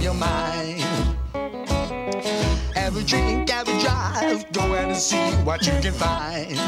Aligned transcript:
on 0.00 0.02
your 0.02 0.14
mind. 0.14 0.82
A 2.76 2.90
drink, 3.04 3.50
a 3.50 3.64
drive, 3.64 4.46
go 4.52 4.74
and 4.74 4.96
see 4.96 5.30
what 5.44 5.64
you 5.66 5.72
can 5.80 5.92
find. 5.92 6.58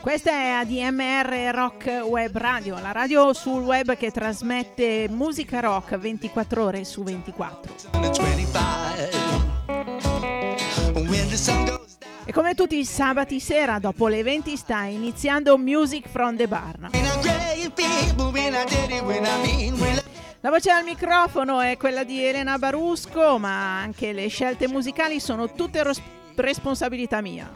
Questa 0.00 0.30
è 0.30 0.48
ADMR 0.50 1.50
Rock 1.54 2.02
Web 2.04 2.36
Radio, 2.36 2.78
la 2.80 2.92
radio 2.92 3.32
sul 3.32 3.62
web 3.62 3.96
che 3.96 4.10
trasmette 4.10 5.06
musica 5.10 5.60
rock 5.60 5.96
24 5.96 6.64
ore 6.64 6.84
su 6.84 7.02
24. 7.02 7.74
E 12.24 12.32
come 12.32 12.54
tutti 12.54 12.78
i 12.78 12.84
sabati 12.84 13.40
sera 13.40 13.78
dopo 13.78 14.08
le 14.08 14.22
20 14.22 14.56
sta 14.56 14.82
iniziando 14.82 15.56
Music 15.58 16.08
from 16.08 16.36
the 16.36 16.48
Barn. 16.48 16.90
La 20.48 20.54
voce 20.54 20.70
al 20.70 20.82
microfono 20.82 21.60
è 21.60 21.76
quella 21.76 22.04
di 22.04 22.24
Elena 22.24 22.56
Barusco, 22.56 23.36
ma 23.36 23.80
anche 23.80 24.14
le 24.14 24.28
scelte 24.28 24.66
musicali 24.66 25.20
sono 25.20 25.52
tutte 25.52 25.82
ros- 25.82 26.00
responsabilità 26.36 27.20
mia. 27.20 27.54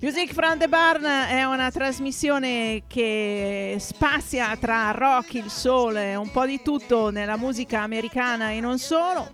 Music 0.00 0.32
from 0.32 0.58
the 0.58 0.66
Barn 0.66 1.04
è 1.04 1.44
una 1.44 1.70
trasmissione 1.70 2.82
che 2.88 3.76
spazia 3.78 4.56
tra 4.58 4.90
rock, 4.90 5.34
il 5.34 5.50
soul 5.50 5.98
e 5.98 6.16
un 6.16 6.32
po' 6.32 6.46
di 6.46 6.60
tutto 6.60 7.10
nella 7.10 7.36
musica 7.36 7.82
americana 7.82 8.50
e 8.50 8.58
non 8.58 8.80
solo. 8.80 9.28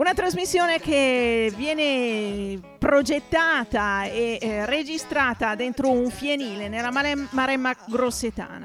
Una 0.00 0.14
trasmissione 0.14 0.80
che 0.80 1.52
viene 1.54 2.58
progettata 2.78 4.04
e 4.04 4.38
eh, 4.40 4.64
registrata 4.64 5.54
dentro 5.54 5.90
un 5.90 6.08
fienile 6.08 6.70
nella 6.70 6.90
Maremma 6.90 7.76
Grossetana. 7.86 8.64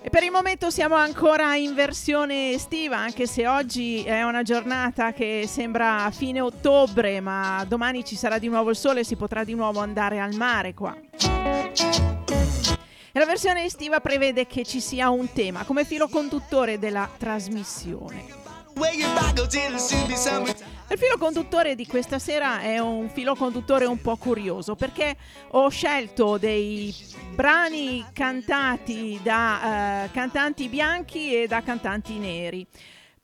E 0.00 0.10
per 0.10 0.22
il 0.22 0.30
momento 0.30 0.70
siamo 0.70 0.94
ancora 0.94 1.56
in 1.56 1.74
versione 1.74 2.52
estiva, 2.52 2.98
anche 2.98 3.26
se 3.26 3.48
oggi 3.48 4.04
è 4.04 4.22
una 4.22 4.42
giornata 4.42 5.12
che 5.12 5.46
sembra 5.48 6.08
fine 6.12 6.40
ottobre, 6.40 7.20
ma 7.20 7.64
domani 7.66 8.04
ci 8.04 8.14
sarà 8.14 8.38
di 8.38 8.46
nuovo 8.46 8.70
il 8.70 8.76
sole 8.76 9.00
e 9.00 9.04
si 9.04 9.16
potrà 9.16 9.42
di 9.42 9.54
nuovo 9.54 9.80
andare 9.80 10.20
al 10.20 10.34
mare 10.34 10.72
qua. 10.72 10.96
La 13.12 13.24
versione 13.24 13.64
estiva 13.64 14.00
prevede 14.00 14.46
che 14.46 14.64
ci 14.64 14.80
sia 14.80 15.08
un 15.08 15.32
tema 15.32 15.64
come 15.64 15.84
filo 15.84 16.08
conduttore 16.08 16.78
della 16.78 17.08
trasmissione. 17.16 18.26
Il 20.90 20.98
filo 20.98 21.16
conduttore 21.18 21.74
di 21.74 21.86
questa 21.86 22.18
sera 22.18 22.60
è 22.60 22.78
un 22.78 23.08
filo 23.08 23.34
conduttore 23.34 23.86
un 23.86 24.00
po' 24.00 24.16
curioso 24.16 24.76
perché 24.76 25.16
ho 25.52 25.68
scelto 25.68 26.36
dei 26.36 26.94
brani 27.34 28.04
cantati 28.12 29.18
da 29.22 30.04
uh, 30.04 30.12
cantanti 30.12 30.68
bianchi 30.68 31.34
e 31.34 31.46
da 31.46 31.62
cantanti 31.62 32.18
neri 32.18 32.66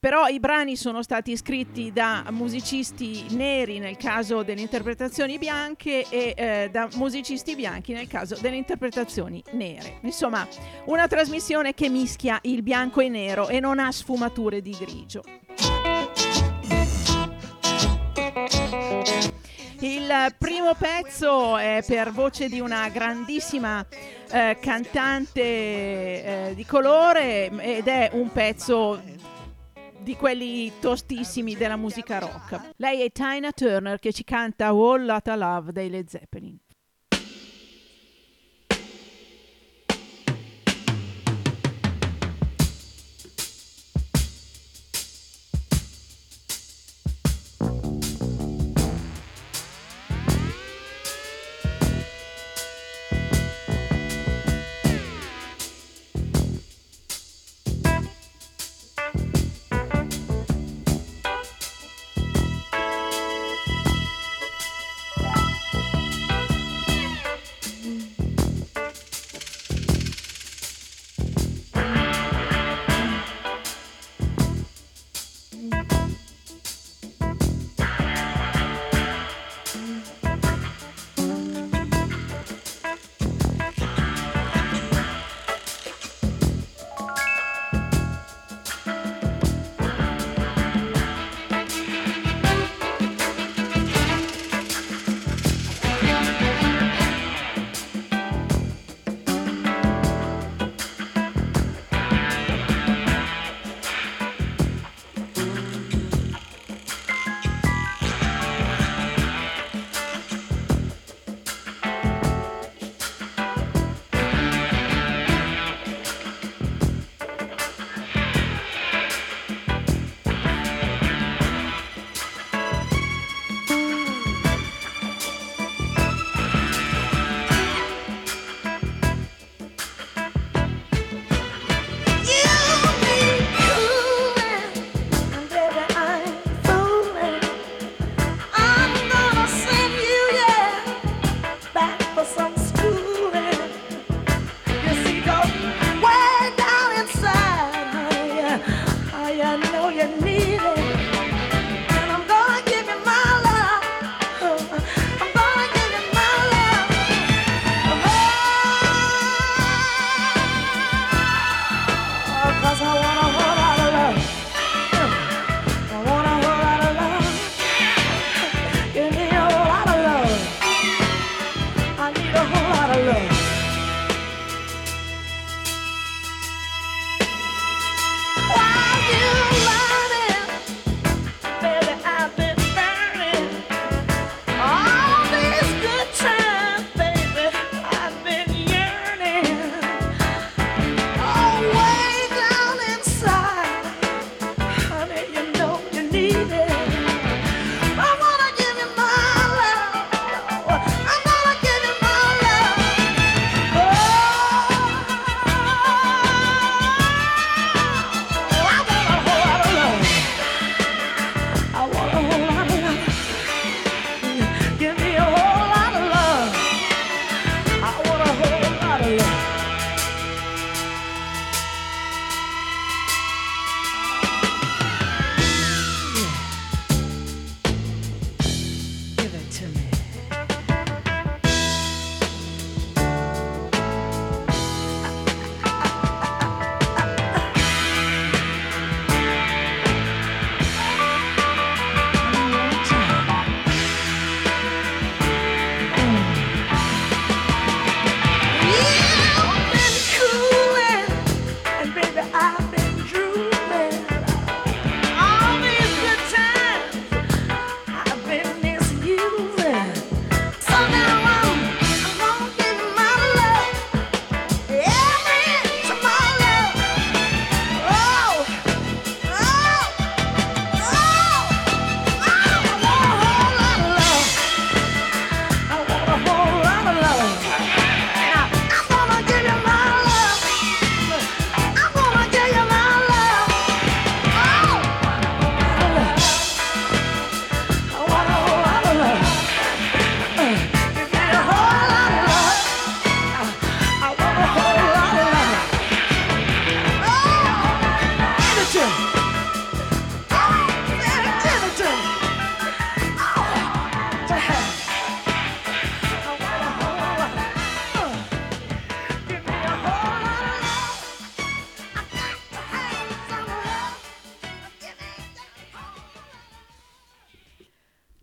però 0.04 0.26
i 0.26 0.38
brani 0.38 0.76
sono 0.76 1.02
stati 1.02 1.34
scritti 1.34 1.90
da 1.90 2.24
musicisti 2.28 3.24
neri 3.30 3.78
nel 3.78 3.96
caso 3.96 4.42
delle 4.42 4.60
interpretazioni 4.60 5.38
bianche 5.38 6.04
e 6.10 6.34
eh, 6.36 6.68
da 6.70 6.90
musicisti 6.96 7.54
bianchi 7.54 7.94
nel 7.94 8.06
caso 8.06 8.36
delle 8.38 8.56
interpretazioni 8.56 9.42
nere. 9.52 10.00
Insomma, 10.02 10.46
una 10.88 11.06
trasmissione 11.06 11.72
che 11.72 11.88
mischia 11.88 12.38
il 12.42 12.62
bianco 12.62 13.00
e 13.00 13.08
nero 13.08 13.48
e 13.48 13.60
non 13.60 13.78
ha 13.78 13.90
sfumature 13.90 14.60
di 14.60 14.76
grigio. 14.78 15.22
Il 19.80 20.34
primo 20.38 20.74
pezzo 20.74 21.56
è 21.56 21.82
per 21.86 22.12
voce 22.12 22.50
di 22.50 22.60
una 22.60 22.90
grandissima 22.90 23.82
eh, 24.30 24.58
cantante 24.60 25.40
eh, 25.40 26.52
di 26.54 26.66
colore 26.66 27.50
ed 27.58 27.88
è 27.88 28.10
un 28.12 28.30
pezzo 28.30 29.00
di 30.04 30.14
quelli 30.14 30.70
tostissimi 30.80 31.56
della 31.56 31.76
musica 31.76 32.18
rock. 32.18 32.74
Lei 32.76 33.02
è 33.02 33.10
Tina 33.10 33.50
Turner 33.50 33.98
che 33.98 34.12
ci 34.12 34.22
canta 34.22 34.68
All 34.68 35.04
Lotta 35.04 35.34
Love 35.34 35.72
dei 35.72 35.88
Led 35.88 36.08
Zeppelin. 36.08 36.56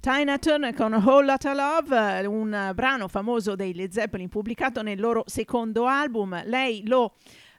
Tina 0.02 0.38
Turner 0.40 0.74
con 0.74 0.94
Whole 0.94 1.28
Lotta 1.28 1.54
Love, 1.54 2.26
un 2.26 2.72
brano 2.74 3.08
famoso 3.08 3.56
dei 3.56 3.76
Led 3.76 3.92
Zeppelin 3.92 4.30
pubblicato 4.30 4.82
nel 4.82 5.00
loro 5.00 5.24
secondo 5.28 5.86
album. 5.86 6.42
Lei 6.46 6.88
lo 6.88 7.14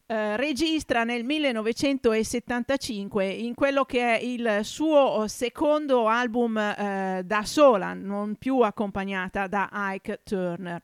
eh, 0.07 0.37
registra 0.37 1.05
nel 1.05 1.23
1975 1.23 3.29
in 3.29 3.55
quello 3.55 3.85
che 3.85 4.19
è 4.19 4.21
il 4.21 4.59
suo 4.63 5.29
secondo 5.29 6.09
album 6.09 6.59
eh, 6.59 7.23
da 7.25 7.45
sola, 7.45 7.95
non 7.95 8.35
più 8.35 8.59
accompagnata 8.59 9.47
da 9.47 9.71
Ike 9.73 10.23
Turner. 10.25 10.83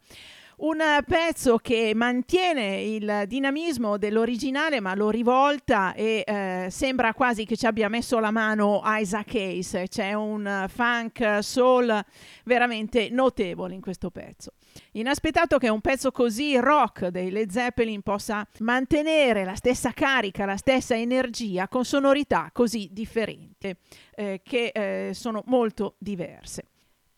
Un 0.60 0.80
pezzo 1.06 1.58
che 1.58 1.92
mantiene 1.94 2.82
il 2.82 3.24
dinamismo 3.28 3.96
dell'originale 3.96 4.80
ma 4.80 4.92
lo 4.96 5.08
rivolta 5.08 5.94
e 5.94 6.24
eh, 6.26 6.66
sembra 6.68 7.14
quasi 7.14 7.44
che 7.44 7.56
ci 7.56 7.64
abbia 7.64 7.88
messo 7.88 8.18
la 8.18 8.32
mano 8.32 8.82
Isaac 8.84 9.36
Hayes. 9.36 9.82
C'è 9.86 10.14
un 10.14 10.66
funk 10.68 11.44
soul 11.44 12.04
veramente 12.42 13.08
notevole 13.08 13.74
in 13.74 13.80
questo 13.80 14.10
pezzo. 14.10 14.54
Inaspettato 14.92 15.58
che 15.58 15.68
un 15.68 15.80
pezzo 15.80 16.10
così 16.10 16.56
rock 16.56 17.06
dei 17.06 17.30
Led 17.30 17.50
Zeppelin 17.50 18.02
possa 18.02 18.44
mantenere 18.58 19.44
la 19.44 19.54
stessa 19.54 19.92
carica, 19.92 20.44
la 20.44 20.56
stessa 20.56 20.96
energia 20.96 21.68
con 21.68 21.84
sonorità 21.84 22.50
così 22.52 22.88
differenti 22.90 23.72
eh, 24.16 24.40
che 24.42 24.72
eh, 24.74 25.14
sono 25.14 25.44
molto 25.46 25.94
diverse. 25.98 26.64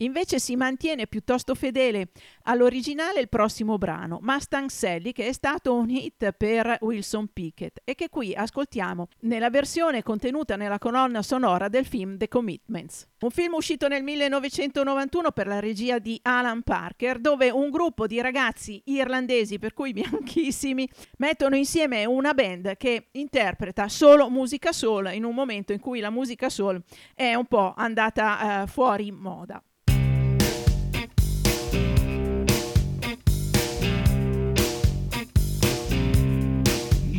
Invece 0.02 0.38
si 0.38 0.56
mantiene 0.56 1.06
piuttosto 1.06 1.54
fedele 1.54 2.08
all'originale 2.44 3.20
il 3.20 3.28
prossimo 3.28 3.76
brano, 3.76 4.18
Mustang 4.22 4.70
Sally, 4.70 5.12
che 5.12 5.26
è 5.26 5.32
stato 5.32 5.74
un 5.74 5.90
hit 5.90 6.32
per 6.32 6.78
Wilson 6.80 7.28
Pickett 7.30 7.80
e 7.84 7.94
che 7.94 8.08
qui 8.08 8.34
ascoltiamo 8.34 9.08
nella 9.20 9.50
versione 9.50 10.02
contenuta 10.02 10.56
nella 10.56 10.78
colonna 10.78 11.20
sonora 11.20 11.68
del 11.68 11.84
film 11.84 12.16
The 12.16 12.28
Commitments. 12.28 13.08
Un 13.20 13.30
film 13.30 13.52
uscito 13.52 13.88
nel 13.88 14.02
1991 14.02 15.32
per 15.32 15.46
la 15.46 15.60
regia 15.60 15.98
di 15.98 16.18
Alan 16.22 16.62
Parker, 16.62 17.18
dove 17.18 17.50
un 17.50 17.68
gruppo 17.68 18.06
di 18.06 18.22
ragazzi 18.22 18.80
irlandesi, 18.86 19.58
per 19.58 19.74
cui 19.74 19.92
bianchissimi, 19.92 20.88
mettono 21.18 21.56
insieme 21.56 22.06
una 22.06 22.32
band 22.32 22.78
che 22.78 23.08
interpreta 23.12 23.88
solo 23.88 24.30
musica 24.30 24.72
soul 24.72 25.12
in 25.12 25.24
un 25.24 25.34
momento 25.34 25.74
in 25.74 25.80
cui 25.80 26.00
la 26.00 26.08
musica 26.08 26.48
soul 26.48 26.82
è 27.14 27.34
un 27.34 27.44
po' 27.44 27.74
andata 27.76 28.62
uh, 28.62 28.66
fuori 28.66 29.12
moda. 29.12 29.62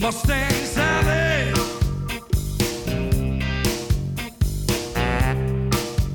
Mustang 0.01 0.50
Sally. 0.65 1.53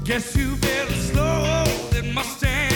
Guess 0.02 0.37
you 0.37 0.57
better 0.57 0.93
slow 0.93 1.64
that 1.93 2.05
Mustang 2.12 2.75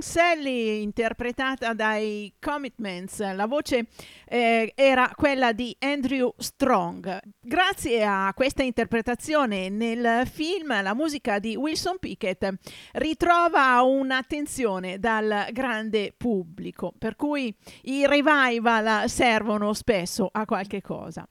Sally 0.00 0.82
interpretata 0.82 1.72
dai 1.72 2.32
Commitments, 2.40 3.20
la 3.34 3.46
voce 3.46 3.86
eh, 4.26 4.72
era 4.74 5.10
quella 5.14 5.52
di 5.52 5.74
Andrew 5.80 6.32
Strong. 6.36 7.20
Grazie 7.40 8.04
a 8.04 8.32
questa 8.34 8.62
interpretazione 8.62 9.68
nel 9.68 10.26
film 10.26 10.82
la 10.82 10.94
musica 10.94 11.38
di 11.38 11.56
Wilson 11.56 11.98
Pickett 11.98 12.52
ritrova 12.92 13.80
un'attenzione 13.82 14.98
dal 14.98 15.48
grande 15.52 16.14
pubblico, 16.16 16.92
per 16.98 17.16
cui 17.16 17.54
i 17.82 18.06
revival 18.06 19.08
servono 19.08 19.72
spesso 19.72 20.28
a 20.30 20.44
qualche 20.44 20.80
cosa. 20.80 21.26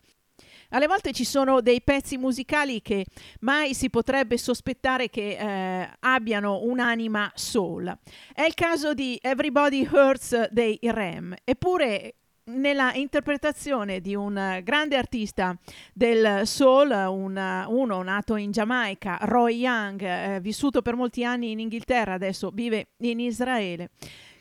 Alle 0.69 0.87
volte 0.87 1.13
ci 1.13 1.23
sono 1.23 1.61
dei 1.61 1.81
pezzi 1.81 2.17
musicali 2.17 2.81
che 2.81 3.05
mai 3.41 3.73
si 3.73 3.89
potrebbe 3.89 4.37
sospettare 4.37 5.09
che 5.09 5.37
eh, 5.37 5.89
abbiano 5.99 6.61
un'anima 6.63 7.31
soul. 7.35 7.97
È 8.33 8.43
il 8.43 8.53
caso 8.53 8.93
di 8.93 9.17
Everybody 9.21 9.87
Hurts 9.89 10.49
dei 10.49 10.77
Rem, 10.81 11.35
eppure 11.43 12.15
nella 12.47 12.93
interpretazione 12.93 13.99
di 13.99 14.15
un 14.15 14.61
grande 14.63 14.95
artista 14.95 15.57
del 15.93 16.45
soul, 16.45 16.91
un, 16.91 17.65
uno 17.67 18.01
nato 18.03 18.35
in 18.35 18.51
Giamaica, 18.51 19.17
Roy 19.21 19.57
Young, 19.57 20.01
eh, 20.01 20.39
vissuto 20.41 20.81
per 20.81 20.95
molti 20.95 21.23
anni 21.23 21.51
in 21.51 21.59
Inghilterra, 21.59 22.13
adesso 22.13 22.51
vive 22.53 22.89
in 22.99 23.19
Israele. 23.19 23.89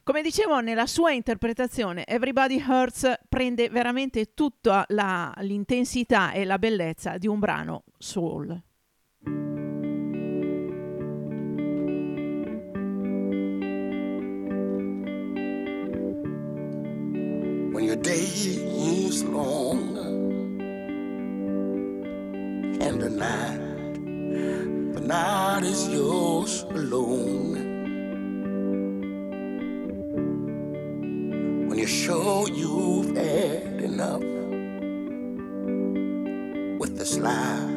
Come 0.07 0.23
dicevo, 0.23 0.61
nella 0.61 0.87
sua 0.87 1.11
interpretazione 1.11 2.07
Everybody 2.07 2.63
Hurts 2.65 3.13
prende 3.29 3.69
veramente 3.69 4.35
tutta 4.35 4.85
la, 4.91 5.35
l'intensità 5.39 6.31
e 6.31 6.45
la 6.45 6.61
bellezza 6.61 7.19
di 7.19 7.27
un 7.27 7.41
brano 7.41 7.83
soul. 7.99 8.63
When 17.73 17.83
your 17.83 17.97
day 17.97 18.29
is 19.09 19.25
long 19.25 19.99
and 22.81 23.01
the 23.01 23.11
night, 23.11 24.95
the 24.95 25.01
night 25.01 25.65
is 25.65 25.89
yours 25.89 26.65
alone. 26.71 27.76
When 31.77 31.83
you're 31.83 31.89
sure 31.89 32.49
you've 32.49 33.15
had 33.15 33.83
enough 33.83 34.23
with 36.81 36.97
this 36.97 37.19
life. 37.19 37.71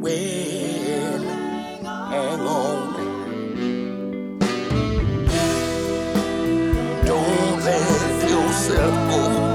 Well, 0.00 1.22
hang 2.08 2.40
on. 2.40 2.94
Don't 7.04 7.64
let 7.64 8.30
yourself 8.30 9.10
go. 9.10 9.45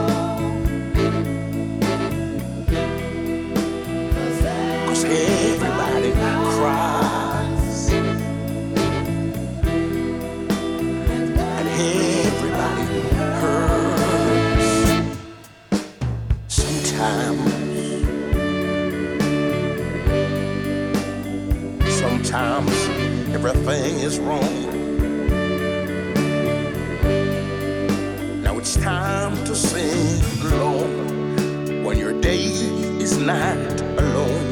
Sometimes 22.32 22.88
everything 23.36 24.00
is 24.00 24.18
wrong. 24.18 24.72
Now 28.42 28.58
it's 28.58 28.78
time 28.78 29.36
to 29.44 29.54
sing 29.54 30.24
along 30.54 31.84
when 31.84 31.98
your 31.98 32.14
day 32.22 32.46
is 33.04 33.18
not 33.18 33.82
alone. 34.00 34.51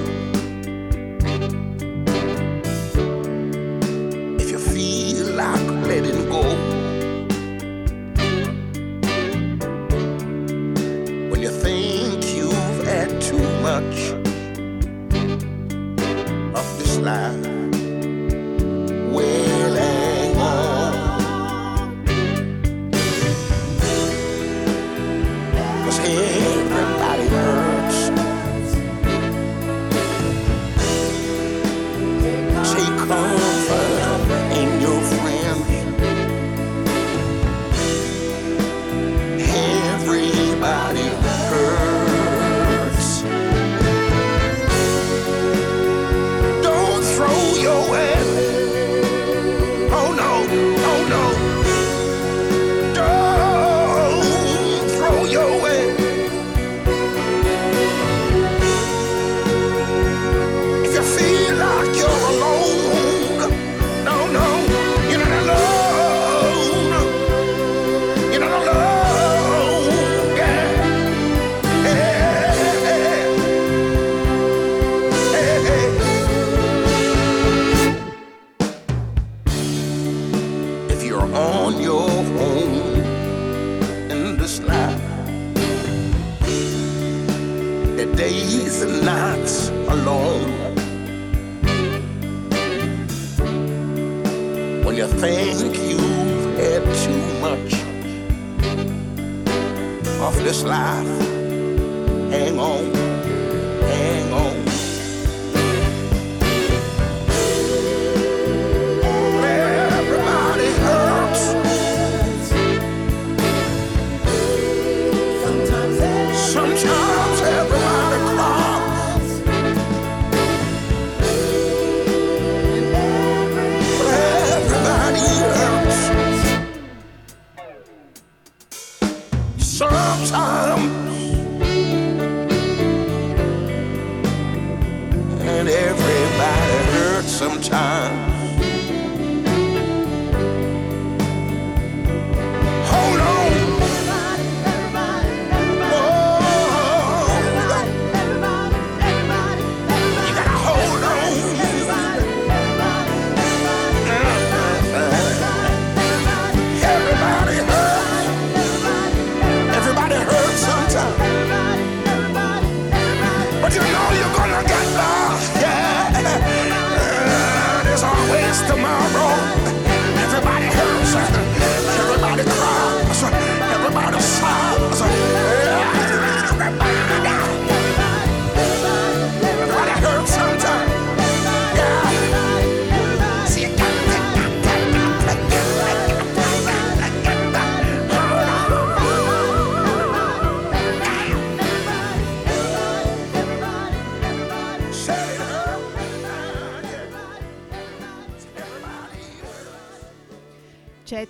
Everybody 135.69 136.77
hurts 136.93 137.31
sometimes. 137.31 138.38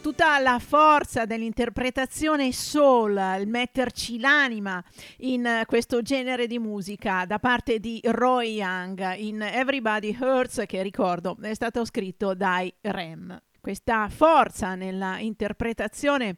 tutta 0.02 0.40
la 0.40 0.60
forza 0.60 1.26
dell'interpretazione 1.26 2.52
soul, 2.54 3.12
il 3.40 3.48
metterci 3.48 4.20
l'anima 4.20 4.84
in 5.18 5.64
questo 5.66 6.02
genere 6.02 6.48
di 6.48 6.58
musica 6.58 7.26
da 7.26 7.38
parte 7.40 7.80
di 7.80 8.00
Roy 8.04 8.56
Young 8.56 9.16
in 9.16 9.42
Everybody 9.42 10.16
Hurts, 10.18 10.64
che 10.66 10.82
ricordo 10.82 11.38
è 11.42 11.54
stato 11.54 11.84
scritto 11.84 12.34
dai 12.34 12.74
Rem. 12.82 13.38
Questa 13.60 14.08
forza 14.08 14.76
nella 14.76 15.20
interpretazione 15.20 16.38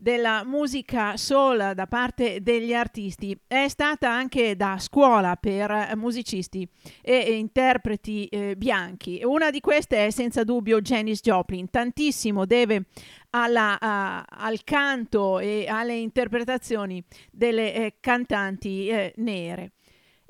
della 0.00 0.44
musica 0.44 1.16
soul 1.16 1.72
da 1.74 1.86
parte 1.88 2.40
degli 2.40 2.72
artisti. 2.72 3.36
È 3.46 3.66
stata 3.66 4.08
anche 4.08 4.54
da 4.54 4.78
scuola 4.78 5.34
per 5.34 5.92
musicisti 5.96 6.66
e 7.02 7.36
interpreti 7.36 8.26
eh, 8.26 8.54
bianchi. 8.56 9.20
Una 9.24 9.50
di 9.50 9.60
queste 9.60 10.06
è 10.06 10.10
senza 10.10 10.44
dubbio 10.44 10.80
Janis 10.80 11.20
Joplin. 11.20 11.68
Tantissimo 11.68 12.46
deve 12.46 12.84
alla, 13.30 13.78
a, 13.80 14.22
al 14.22 14.62
canto 14.62 15.40
e 15.40 15.66
alle 15.68 15.96
interpretazioni 15.96 17.02
delle 17.32 17.74
eh, 17.74 17.94
cantanti 17.98 18.88
eh, 18.88 19.12
nere. 19.16 19.72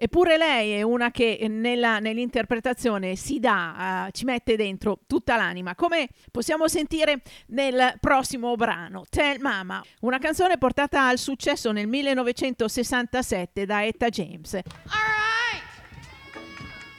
Eppure 0.01 0.37
lei 0.37 0.75
è 0.75 0.83
una 0.83 1.11
che 1.11 1.33
eh, 1.33 1.49
nella, 1.49 1.99
nell'interpretazione 1.99 3.17
si 3.17 3.41
dà, 3.41 4.07
uh, 4.07 4.11
ci 4.13 4.25
mette 4.25 4.55
dentro 4.55 5.01
tutta 5.09 5.35
l'anima, 5.35 5.75
come 5.75 6.11
possiamo 6.31 6.69
sentire 6.69 7.21
nel 7.49 7.97
prossimo 7.99 8.55
brano, 8.55 9.07
Tell 9.11 9.41
Mama, 9.41 9.83
una 10.03 10.19
canzone 10.19 10.57
portata 10.57 11.09
al 11.09 11.19
successo 11.19 11.73
nel 11.73 11.89
1967 11.89 13.67
da 13.67 13.85
Etta 13.85 14.09
James. 14.09 14.55
All 14.55 14.63
right. 14.63 15.63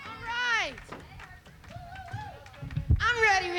All 0.04 0.20
right. 0.26 0.76
I'm 3.00 3.22
ready, 3.22 3.50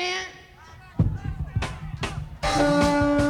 man. 2.53 3.29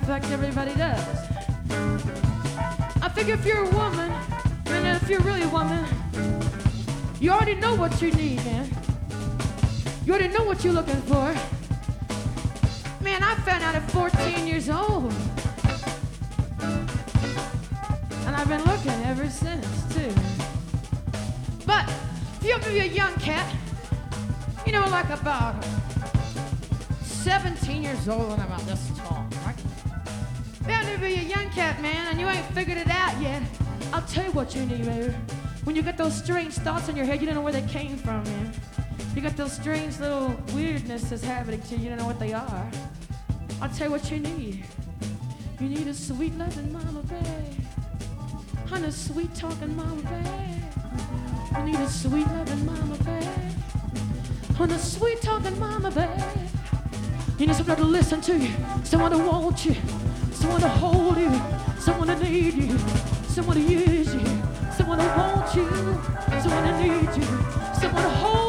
matter 0.00 0.12
of 0.12 0.22
fact, 0.22 0.32
everybody 0.32 0.74
does. 0.74 1.06
I 3.00 3.08
figure 3.10 3.34
if 3.34 3.46
you're 3.46 3.64
a 3.64 3.70
woman, 3.70 4.10
and 4.66 5.00
if 5.00 5.08
you're 5.08 5.20
really 5.20 5.42
a 5.42 5.48
woman, 5.48 5.86
you 7.20 7.30
already 7.30 7.54
know 7.54 7.76
what 7.76 8.02
you 8.02 8.10
need, 8.10 8.44
man. 8.44 8.68
You 10.04 10.14
already 10.14 10.36
know 10.36 10.44
what 10.44 10.64
you're 10.64 10.72
looking 10.72 11.00
for. 11.02 11.32
Man, 13.04 13.22
I 13.22 13.36
found 13.46 13.62
out 13.62 13.76
at 13.76 13.88
14 13.92 14.48
years 14.48 14.68
old. 14.68 15.12
And 18.26 18.34
I've 18.34 18.48
been 18.48 18.64
looking 18.64 19.04
ever 19.04 19.30
since, 19.30 19.94
too. 19.94 20.12
But 21.66 21.88
if 22.42 22.72
you're 22.72 22.82
a 22.82 22.86
young 22.86 23.14
cat, 23.20 23.54
you 24.66 24.72
know, 24.72 24.86
like 24.88 25.10
about 25.10 25.64
17 27.02 27.82
years 27.82 28.08
old, 28.08 28.32
and 28.32 28.42
about 28.42 28.60
this 28.62 28.83
Ever 30.86 31.06
be 31.06 31.14
young 31.14 31.50
cat, 31.50 31.80
man, 31.80 32.06
and 32.08 32.20
you 32.20 32.28
ain't 32.28 32.46
figured 32.54 32.78
it 32.78 32.88
out 32.88 33.20
yet, 33.20 33.42
I'll 33.92 34.02
tell 34.02 34.24
you 34.24 34.32
what 34.32 34.54
you 34.54 34.66
need, 34.66 34.84
baby. 34.84 35.14
When 35.64 35.74
you 35.74 35.82
get 35.82 35.96
those 35.96 36.14
strange 36.16 36.54
thoughts 36.54 36.88
in 36.88 36.96
your 36.96 37.06
head, 37.06 37.20
you 37.20 37.26
don't 37.26 37.34
know 37.36 37.42
where 37.42 37.52
they 37.52 37.62
came 37.62 37.96
from, 37.96 38.22
man. 38.24 38.52
You 39.14 39.22
got 39.22 39.36
those 39.36 39.52
strange 39.52 39.98
little 39.98 40.30
weirdnesses 40.48 41.22
happening 41.22 41.62
to 41.62 41.76
you, 41.76 41.84
you 41.84 41.88
don't 41.88 41.98
know 41.98 42.06
what 42.06 42.18
they 42.18 42.32
are. 42.32 42.70
I'll 43.62 43.70
tell 43.70 43.86
you 43.86 43.92
what 43.92 44.10
you 44.10 44.18
need. 44.20 44.64
You 45.60 45.68
need 45.68 45.86
a 45.86 45.94
sweet 45.94 46.36
loving 46.36 46.72
mama. 46.72 47.02
And 48.72 48.84
a 48.84 48.92
sweet 48.92 49.34
talking 49.34 49.76
mama 49.76 50.02
bear. 50.02 51.58
You 51.58 51.64
need 51.64 51.80
a 51.80 51.88
sweet 51.88 52.26
loving 52.26 52.66
mama. 52.66 52.98
And 54.58 54.72
a 54.72 54.78
sweet 54.78 55.22
talking 55.22 55.58
mama 55.58 55.90
bear. 55.90 56.32
You 57.38 57.46
need 57.46 57.56
someone 57.56 57.76
to 57.76 57.84
listen 57.84 58.20
to 58.22 58.36
you, 58.38 58.50
someone 58.84 59.10
to 59.10 59.18
want 59.18 59.64
you, 59.64 59.74
someone 60.44 60.60
to 60.60 60.68
hold 60.68 61.16
you, 61.16 61.40
someone 61.80 62.06
to 62.06 62.18
need 62.22 62.52
you, 62.52 62.78
someone 63.28 63.56
to 63.56 63.62
use 63.62 64.14
you, 64.14 64.42
someone 64.76 64.98
to 64.98 65.06
want 65.16 65.54
you, 65.54 65.66
someone 66.42 66.64
to 66.64 66.82
need 66.82 67.16
you, 67.16 67.24
someone 67.80 68.02
to 68.02 68.10
hold 68.10 68.38
you, 68.38 68.43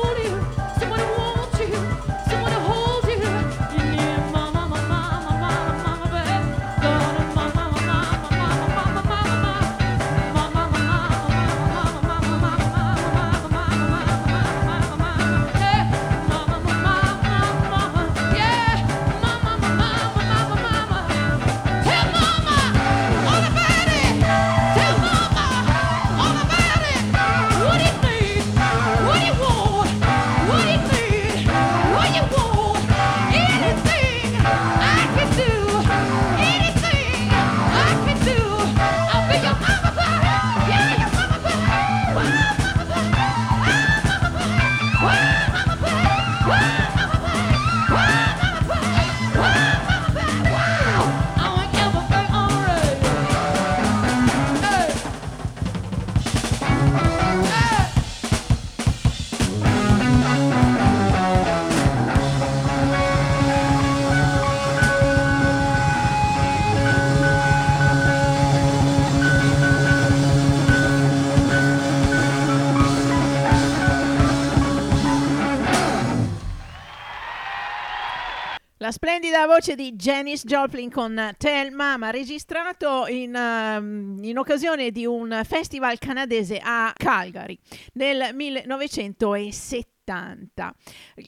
La 78.86 78.92
splendida 78.92 79.48
voce 79.48 79.74
di 79.74 79.96
Janis 79.96 80.44
Joplin 80.46 80.92
con 80.92 81.34
Tell 81.40 81.74
Mama, 81.74 82.12
registrato 82.12 83.08
in, 83.08 83.34
ehm, 83.34 84.20
in 84.22 84.38
occasione 84.38 84.92
di 84.92 85.08
un 85.08 85.42
festival 85.44 85.98
canadese 85.98 86.62
a 86.64 86.94
Calgary 86.96 87.58
nel 87.94 88.30
1970. 88.36 89.95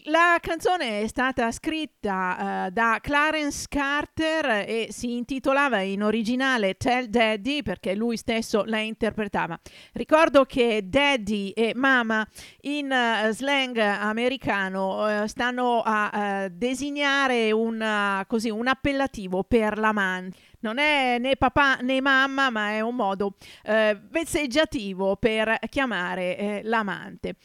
La 0.03 0.37
canzone 0.39 1.01
è 1.01 1.07
stata 1.07 1.51
scritta 1.51 2.67
eh, 2.67 2.71
da 2.71 2.99
Clarence 3.01 3.65
Carter 3.67 4.65
e 4.67 4.87
si 4.91 5.15
intitolava 5.15 5.81
in 5.81 6.03
originale 6.03 6.75
Tell 6.75 7.05
Daddy 7.05 7.63
perché 7.63 7.95
lui 7.95 8.17
stesso 8.17 8.63
la 8.65 8.77
interpretava. 8.77 9.59
Ricordo 9.93 10.45
che 10.45 10.81
Daddy 10.85 11.49
e 11.49 11.73
Mama 11.75 12.27
in 12.61 12.91
eh, 12.91 13.31
slang 13.33 13.77
americano 13.77 15.23
eh, 15.23 15.27
stanno 15.27 15.81
a 15.83 16.47
designare 16.51 17.51
un, 17.51 18.23
così, 18.27 18.49
un 18.49 18.67
appellativo 18.67 19.43
per 19.43 19.77
l'amante. 19.77 20.37
Non 20.59 20.79
è 20.79 21.17
né 21.19 21.35
papà 21.35 21.77
né 21.81 22.01
mamma, 22.01 22.49
ma 22.49 22.71
è 22.71 22.81
un 22.81 22.95
modo 22.95 23.35
eh, 23.63 23.99
vezzeggiativo 24.09 25.15
per 25.15 25.57
chiamare 25.69 26.37
eh, 26.37 26.61
l'amante. 26.63 27.35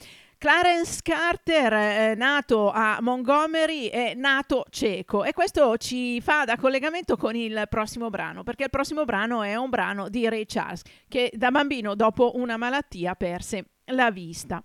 Clarence 0.42 1.02
Carter, 1.04 1.72
eh, 1.72 2.14
nato 2.16 2.72
a 2.72 2.98
Montgomery, 3.00 3.86
è 3.86 4.14
nato 4.16 4.64
cieco 4.70 5.22
e 5.22 5.32
questo 5.32 5.76
ci 5.76 6.20
fa 6.20 6.42
da 6.44 6.56
collegamento 6.56 7.16
con 7.16 7.36
il 7.36 7.66
prossimo 7.70 8.10
brano, 8.10 8.42
perché 8.42 8.64
il 8.64 8.70
prossimo 8.70 9.04
brano 9.04 9.44
è 9.44 9.54
un 9.54 9.70
brano 9.70 10.08
di 10.08 10.28
Ray 10.28 10.44
Charles, 10.44 10.82
che 11.06 11.30
da 11.32 11.52
bambino 11.52 11.94
dopo 11.94 12.32
una 12.34 12.56
malattia 12.56 13.14
perse 13.14 13.66
la 13.92 14.10
vista. 14.10 14.60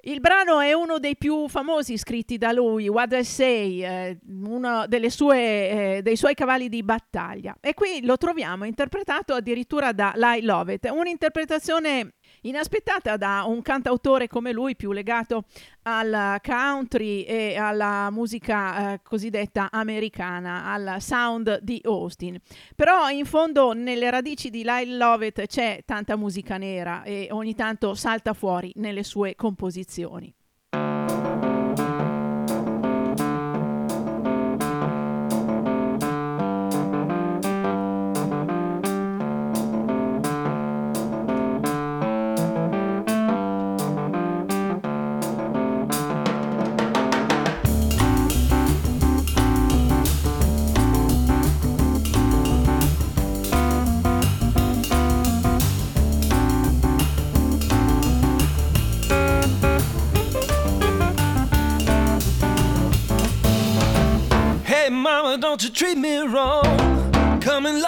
Il 0.00 0.18
brano 0.18 0.58
è 0.58 0.72
uno 0.72 0.98
dei 0.98 1.16
più 1.16 1.46
famosi 1.46 1.96
scritti 1.96 2.36
da 2.36 2.50
lui, 2.50 2.88
What 2.88 3.12
I 3.12 3.22
Say, 3.22 3.84
eh, 3.84 4.18
uno 4.26 4.86
sue, 5.06 5.38
eh, 5.38 6.00
dei 6.02 6.16
suoi 6.16 6.34
cavalli 6.34 6.68
di 6.68 6.82
battaglia. 6.82 7.56
E 7.60 7.74
qui 7.74 8.04
lo 8.04 8.16
troviamo 8.16 8.64
interpretato 8.64 9.34
addirittura 9.34 9.92
da 9.92 10.14
Lai 10.16 10.42
Lovett, 10.42 10.88
un'interpretazione 10.90 12.14
inaspettata 12.42 13.16
da 13.16 13.44
un 13.46 13.62
cantautore 13.62 14.28
come 14.28 14.52
lui, 14.52 14.76
più 14.76 14.92
legato 14.92 15.44
al 15.82 16.40
country 16.42 17.22
e 17.22 17.56
alla 17.56 18.10
musica 18.10 18.92
eh, 18.92 19.00
cosiddetta 19.02 19.68
americana, 19.70 20.72
al 20.72 20.96
sound 21.00 21.60
di 21.60 21.80
Austin. 21.84 22.38
Però 22.74 23.08
in 23.08 23.24
fondo 23.24 23.72
nelle 23.72 24.10
radici 24.10 24.50
di 24.50 24.62
Lyle 24.62 24.96
Lovett 24.96 25.46
c'è 25.46 25.82
tanta 25.84 26.16
musica 26.16 26.56
nera 26.56 27.02
e 27.02 27.28
ogni 27.30 27.54
tanto 27.54 27.94
salta 27.94 28.32
fuori 28.32 28.72
nelle 28.76 29.02
sue 29.02 29.34
composizioni. 29.34 30.34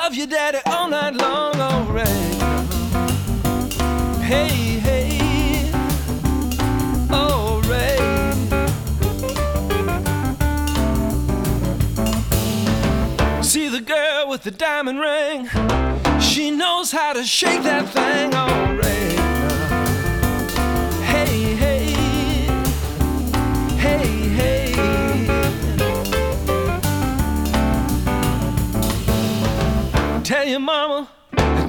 Love 0.08 0.16
your 0.16 0.26
daddy 0.26 0.58
all 0.64 0.88
night 0.88 1.14
long, 1.16 1.60
alright. 1.60 2.08
Hey, 4.22 4.48
hey, 4.88 5.70
alright. 7.12 7.98
See 13.44 13.68
the 13.68 13.82
girl 13.82 14.30
with 14.30 14.44
the 14.44 14.50
diamond 14.50 14.98
ring. 14.98 15.50
She 16.22 16.50
knows 16.52 16.90
how 16.90 17.12
to 17.12 17.22
shake 17.22 17.62
that 17.64 17.86
thing, 17.90 18.34
alright. 18.34 19.27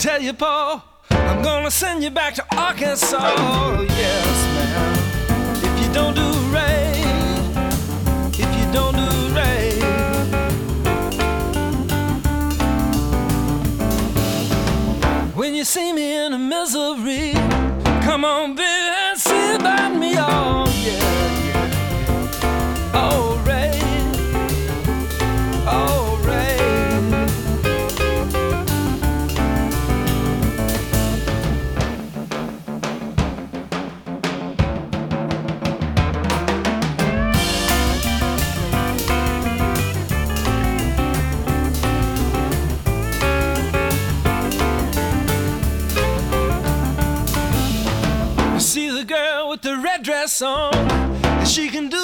tell 0.09 0.21
you, 0.23 0.33
Paul, 0.33 0.83
I'm 1.11 1.43
gonna 1.43 1.69
send 1.69 2.03
you 2.03 2.09
back 2.09 2.33
to 2.33 2.43
Arkansas. 2.57 3.19
Yes, 4.03 4.37
ma'am. 4.55 4.93
If 5.67 5.75
you 5.81 5.93
don't 5.93 6.15
do 6.15 6.29
right, 6.57 7.05
if 8.43 8.49
you 8.57 8.65
don't 8.73 8.95
do 9.03 9.09
right. 9.39 9.79
When 15.35 15.53
you 15.53 15.63
see 15.63 15.93
me 15.93 16.25
in 16.25 16.33
a 16.33 16.39
misery, 16.39 17.33
come 18.01 18.25
on 18.25 18.48
red 50.29 50.37
dress 50.37 50.41
on, 50.41 50.73
and 50.73 51.47
she 51.47 51.69
can 51.69 51.89
do 51.89 51.98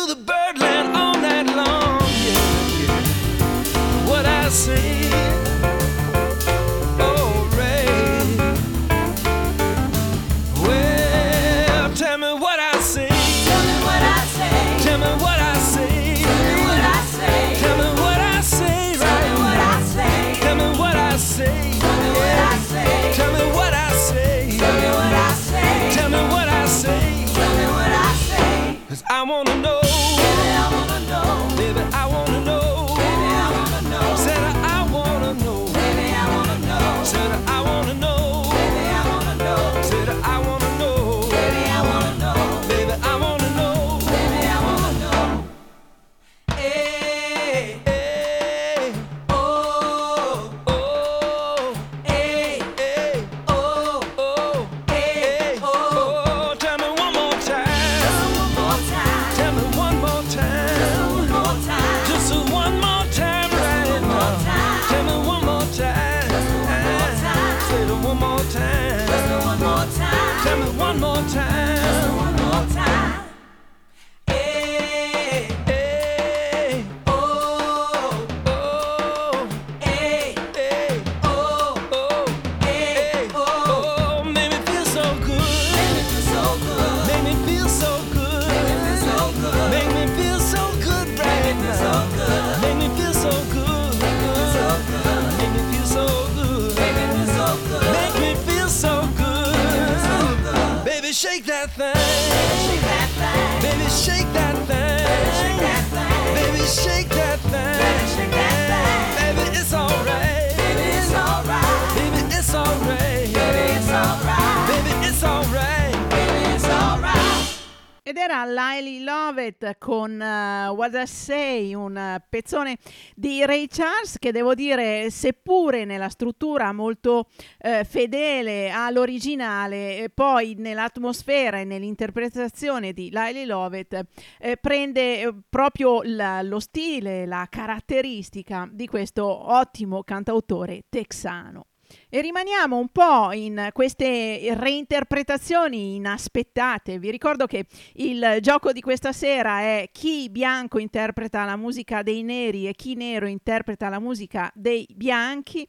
2006 121.06 121.74
un 121.74 121.96
eh, 121.98 122.26
pezzone 122.28 122.78
di 123.16 123.46
Ray 123.46 123.68
Charles 123.68 124.18
che 124.18 124.32
devo 124.32 124.54
dire 124.54 125.10
seppure 125.12 125.86
nella 125.86 126.10
struttura 126.10 126.74
molto 126.74 127.28
eh, 127.60 127.86
fedele 127.86 128.72
all'originale 128.72 129.98
eh, 129.98 130.10
poi 130.10 130.56
nell'atmosfera 130.58 131.60
e 131.60 131.64
nell'interpretazione 131.64 132.92
di 132.92 133.10
Lily 133.12 133.46
Lovett 133.46 134.02
eh, 134.40 134.58
prende 134.58 135.22
eh, 135.22 135.34
proprio 135.48 136.02
la, 136.04 136.42
lo 136.42 136.60
stile, 136.60 137.26
la 137.26 137.48
caratteristica 137.50 138.68
di 138.72 138.88
questo 138.88 139.26
ottimo 139.26 140.04
cantautore 140.04 140.84
texano. 140.90 141.68
E 142.10 142.22
rimaniamo 142.22 142.78
un 142.78 142.90
po' 142.90 143.32
in 143.32 143.70
queste 143.74 144.54
reinterpretazioni 144.56 145.96
inaspettate. 145.96 147.00
Vi 147.00 147.12
ricordo 147.12 147.46
che 147.46 147.66
il 147.94 148.38
gioco 148.42 148.72
di 148.72 148.82
questa 148.82 149.12
sera 149.12 149.60
è 149.60 149.90
chi 149.92 150.30
bianco 150.30 150.80
interpreta 150.80 151.44
la 151.46 151.56
musica 151.56 152.04
dei 152.04 152.24
neri 152.24 152.68
e 152.68 152.74
chi 152.74 152.96
nero 152.96 153.28
interpreta 153.28 153.90
la 153.90 154.00
musica 154.00 154.52
dei 154.54 154.88
bianchi. 154.94 155.68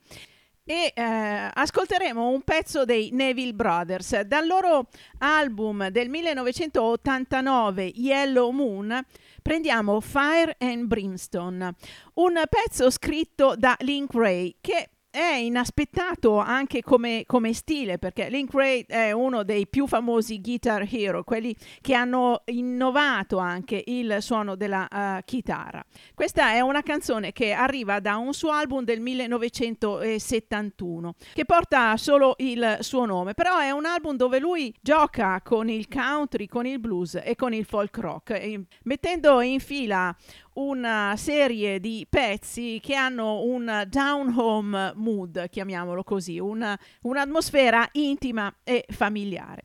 E 0.68 0.92
eh, 0.96 1.50
ascolteremo 1.54 2.28
un 2.28 2.42
pezzo 2.42 2.84
dei 2.84 3.10
Neville 3.12 3.54
Brothers 3.54 4.22
dal 4.22 4.48
loro 4.48 4.88
album 5.18 5.90
del 5.90 6.08
1989 6.08 7.84
Yellow 7.94 8.50
Moon. 8.50 9.00
Prendiamo 9.42 10.00
Fire 10.00 10.56
and 10.58 10.86
Brimstone, 10.86 11.72
un 12.14 12.42
pezzo 12.50 12.90
scritto 12.90 13.54
da 13.56 13.76
Link 13.78 14.12
Ray 14.12 14.56
che 14.60 14.88
è 15.16 15.36
inaspettato 15.36 16.36
anche 16.36 16.82
come, 16.82 17.24
come 17.26 17.54
stile 17.54 17.96
perché 17.96 18.28
Link 18.28 18.52
Ray 18.52 18.84
è 18.86 19.12
uno 19.12 19.44
dei 19.44 19.66
più 19.66 19.86
famosi 19.86 20.42
guitar 20.42 20.86
hero, 20.90 21.24
quelli 21.24 21.56
che 21.80 21.94
hanno 21.94 22.42
innovato 22.44 23.38
anche 23.38 23.82
il 23.86 24.18
suono 24.20 24.56
della 24.56 24.86
eh, 24.86 25.22
chitarra. 25.24 25.82
Questa 26.12 26.52
è 26.52 26.60
una 26.60 26.82
canzone 26.82 27.32
che 27.32 27.52
arriva 27.52 27.98
da 27.98 28.18
un 28.18 28.34
suo 28.34 28.50
album 28.50 28.84
del 28.84 29.00
1971 29.00 31.14
che 31.32 31.46
porta 31.46 31.96
solo 31.96 32.34
il 32.40 32.76
suo 32.80 33.06
nome, 33.06 33.32
però 33.32 33.58
è 33.58 33.70
un 33.70 33.86
album 33.86 34.16
dove 34.16 34.38
lui 34.38 34.70
gioca 34.82 35.40
con 35.42 35.70
il 35.70 35.88
country, 35.88 36.46
con 36.46 36.66
il 36.66 36.78
blues 36.78 37.18
e 37.24 37.36
con 37.36 37.54
il 37.54 37.64
folk 37.64 37.96
rock, 37.96 38.60
mettendo 38.82 39.40
in 39.40 39.60
fila 39.60 40.14
una 40.56 41.14
serie 41.16 41.80
di 41.80 42.06
pezzi 42.08 42.80
che 42.82 42.94
hanno 42.94 43.42
un 43.42 43.84
down 43.88 44.32
home 44.36 44.92
mood, 44.96 45.48
chiamiamolo 45.48 46.02
così, 46.02 46.38
una- 46.38 46.78
un'atmosfera 47.02 47.88
intima 47.92 48.54
e 48.64 48.84
familiare. 48.88 49.64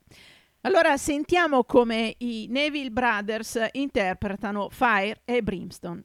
Allora 0.62 0.96
sentiamo 0.96 1.64
come 1.64 2.14
i 2.18 2.46
Neville 2.48 2.90
Brothers 2.90 3.68
interpretano 3.72 4.68
Fire 4.70 5.22
e 5.24 5.42
Brimstone. 5.42 6.04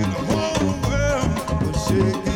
And 0.00 0.12
the 0.12 0.18
whole 0.32 0.90
world, 0.90 1.60
but 1.60 1.72
shaking. 1.80 2.27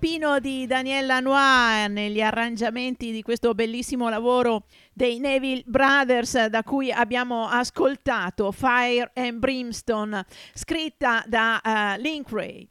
Campino 0.00 0.38
di 0.38 0.66
Daniela 0.66 1.20
Noir 1.20 1.90
negli 1.90 2.22
arrangiamenti 2.22 3.12
di 3.12 3.20
questo 3.20 3.52
bellissimo 3.52 4.08
lavoro 4.08 4.64
dei 4.94 5.18
Neville 5.18 5.62
Brothers 5.66 6.46
da 6.46 6.62
cui 6.62 6.90
abbiamo 6.90 7.46
ascoltato 7.46 8.50
Fire 8.50 9.10
and 9.12 9.38
Brimstone 9.38 10.24
scritta 10.54 11.22
da 11.26 11.60
eh, 11.60 11.98
uh, 11.98 12.00
Linkray. 12.00 12.66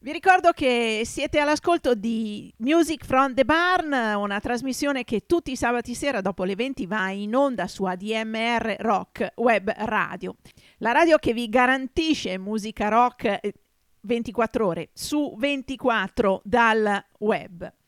Vi 0.00 0.10
ricordo 0.10 0.50
che 0.50 1.02
siete 1.04 1.38
all'ascolto 1.38 1.94
di 1.94 2.52
Music 2.56 3.04
from 3.04 3.32
the 3.34 3.44
Barn, 3.44 3.92
una 3.92 4.40
trasmissione 4.40 5.04
che 5.04 5.26
tutti 5.26 5.52
i 5.52 5.56
sabati 5.56 5.94
sera 5.94 6.20
dopo 6.20 6.42
le 6.42 6.56
20 6.56 6.84
va 6.86 7.10
in 7.10 7.36
onda 7.36 7.68
su 7.68 7.84
ADMR 7.84 8.74
Rock 8.80 9.34
Web 9.36 9.72
Radio. 9.76 10.34
La 10.78 10.90
radio 10.90 11.16
che 11.18 11.32
vi 11.32 11.48
garantisce 11.48 12.38
musica 12.38 12.88
rock 12.88 13.38
eh, 13.40 13.52
24 14.00 14.66
ore 14.66 14.90
su 14.92 15.34
24 15.36 16.40
dal 16.44 17.06
web. 17.18 17.79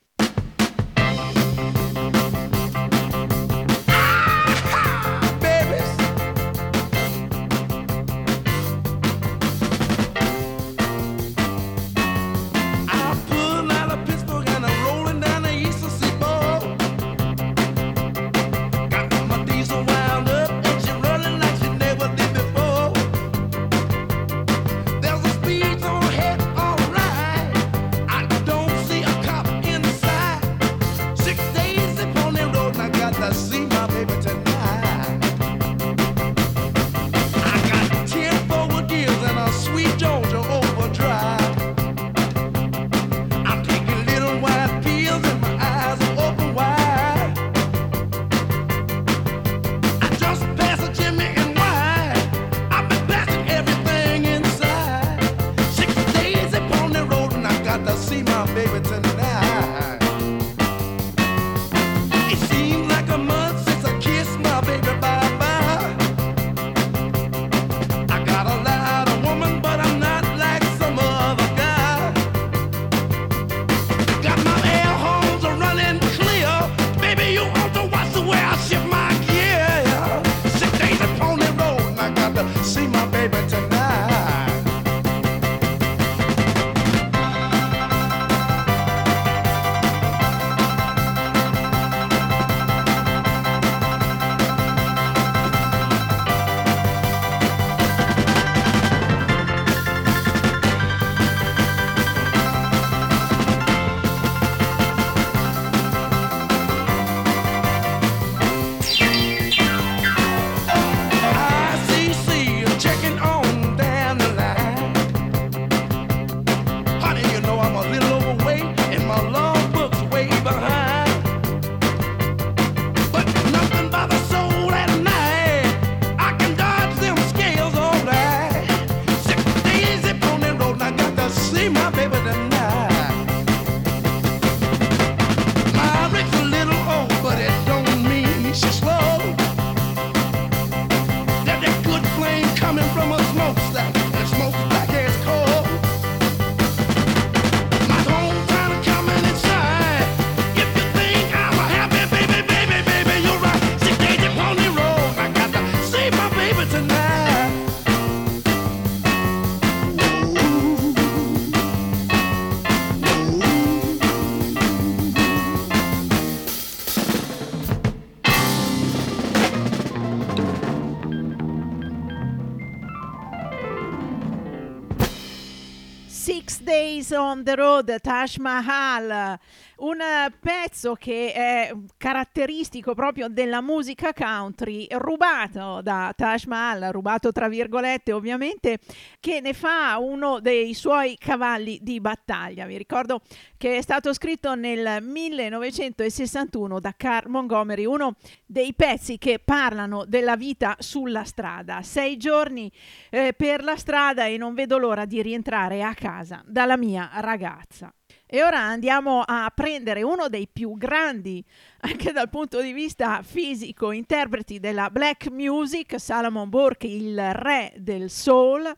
On 177.33 177.45
the 177.45 177.57
Road, 177.57 177.99
Taj 178.05 178.37
Mahal, 178.39 179.39
un 179.83 179.99
pezzo 180.41 180.95
che 180.95 181.33
è 181.33 181.73
caratteristico 181.97 182.95
proprio 182.95 183.29
della 183.29 183.61
musica 183.61 184.13
country, 184.13 184.87
rubato 184.91 185.81
da 185.83 186.13
Taj 186.17 186.45
Mahal, 186.47 186.93
rubato 186.93 187.33
tra 187.33 187.49
virgolette 187.49 188.13
ovviamente, 188.13 188.79
che 189.19 189.41
ne 189.41 189.53
fa 189.53 189.99
uno 189.99 190.41
dei 190.41 190.75
suoi 190.75 191.17
cavalli 191.19 191.79
di 191.83 192.01
battaglia. 192.01 192.67
Vi 192.67 192.77
ricordo 192.77 193.23
che 193.57 193.77
è 193.77 193.83
stato 193.83 194.13
scritto 194.13 194.55
nel 194.55 195.03
1961 195.03 196.79
da 196.79 196.95
Carl 196.97 197.29
Montgomery, 197.29 197.85
uno 197.85 198.15
dei 198.47 198.75
pezzi 198.75 199.19
che 199.19 199.41
parlano 199.45 200.05
della 200.05 200.37
vita 200.37 200.77
sulla 200.79 201.25
strada. 201.25 201.83
Sei 201.83 202.17
giorni 202.17 202.71
eh, 203.11 203.35
per 203.37 203.65
la 203.65 203.77
strada 203.77 204.27
e 204.27 204.37
non 204.37 204.55
vedo 204.55 204.79
l'ora 204.79 205.07
di 205.07 205.21
rientrare 205.23 205.83
a 205.83 205.95
casa 205.95 206.43
dalla 206.47 206.77
mia 206.77 207.11
ragazza. 207.15 207.93
E 208.35 208.43
ora 208.43 208.61
andiamo 208.61 209.21
a 209.21 209.53
prendere 209.55 210.03
uno 210.03 210.31
dei 210.31 210.49
più 210.51 210.79
grandi, 210.79 211.45
anche 211.81 212.13
dal 212.13 212.31
punto 212.31 212.63
di 212.63 212.73
vista 212.73 213.21
fisico, 213.23 213.91
interpreti 213.91 214.59
della 214.59 214.89
black 214.89 215.29
music, 215.29 216.01
Salomon 216.01 216.49
Burke, 216.49 216.87
il 216.87 217.35
re 217.35 217.75
del 217.77 218.09
soul, 218.09 218.75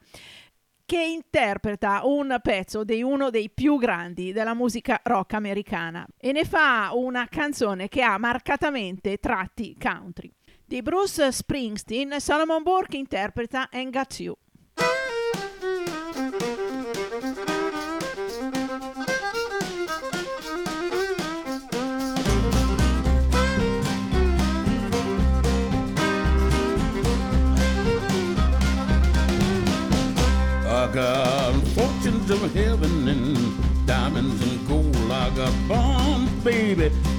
che 0.84 1.00
interpreta 1.00 2.00
un 2.02 2.36
pezzo 2.42 2.82
di 2.82 3.00
uno 3.00 3.30
dei 3.30 3.48
più 3.48 3.78
grandi 3.78 4.32
della 4.32 4.54
musica 4.54 5.00
rock 5.04 5.34
americana 5.34 6.04
e 6.18 6.32
ne 6.32 6.44
fa 6.44 6.90
una 6.92 7.28
canzone 7.28 7.86
che 7.86 8.02
ha 8.02 8.18
marcatamente 8.18 9.18
tratti 9.18 9.76
country. 9.80 10.32
Di 10.64 10.82
Bruce 10.82 11.30
Springsteen, 11.30 12.18
Salomon 12.18 12.64
Burke 12.64 12.96
interpreta 12.96 13.68
Ain't 13.70 13.92
Got 13.92 14.18
You. 14.18 14.34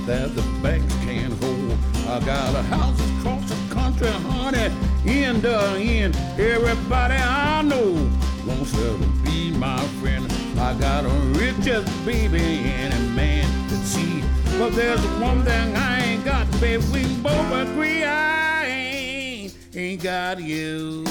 That 0.05 0.35
the 0.35 0.41
banks 0.61 0.93
can't 0.97 1.33
hold. 1.43 1.77
I 2.07 2.19
got 2.23 2.53
a 2.53 2.61
house 2.63 2.99
across 3.17 3.49
the 3.49 3.73
country, 3.73 4.07
honey, 4.07 4.71
end 5.07 5.41
to 5.41 5.57
end. 5.77 6.15
Everybody 6.37 7.15
I 7.15 7.63
know 7.63 8.11
wants 8.45 8.71
to 8.73 8.97
be 9.23 9.51
my 9.51 9.79
friend. 9.99 10.31
I 10.59 10.75
got 10.75 11.05
a 11.05 11.09
richest 11.39 12.05
baby 12.05 12.39
any 12.39 13.07
man 13.15 13.49
could 13.67 13.79
see. 13.79 14.23
But 14.59 14.75
there's 14.75 15.03
one 15.19 15.43
thing 15.43 15.75
I 15.75 16.03
ain't 16.03 16.25
got, 16.25 16.49
baby. 16.61 16.83
We 16.93 17.15
both 17.15 17.51
agree 17.51 18.03
I 18.03 18.65
ain't, 18.65 19.57
ain't 19.75 20.03
got 20.03 20.39
you. 20.39 21.03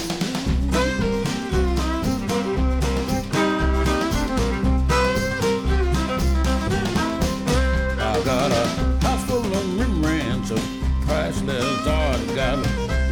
Priceless 11.44 11.86
art. 11.86 12.20
Got 12.34 12.58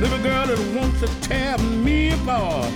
little 0.01 0.19
girl 0.19 0.47
that 0.47 0.59
wants 0.77 1.01
to 1.01 1.09
tear 1.21 1.59
me 1.59 2.13
apart. 2.13 2.71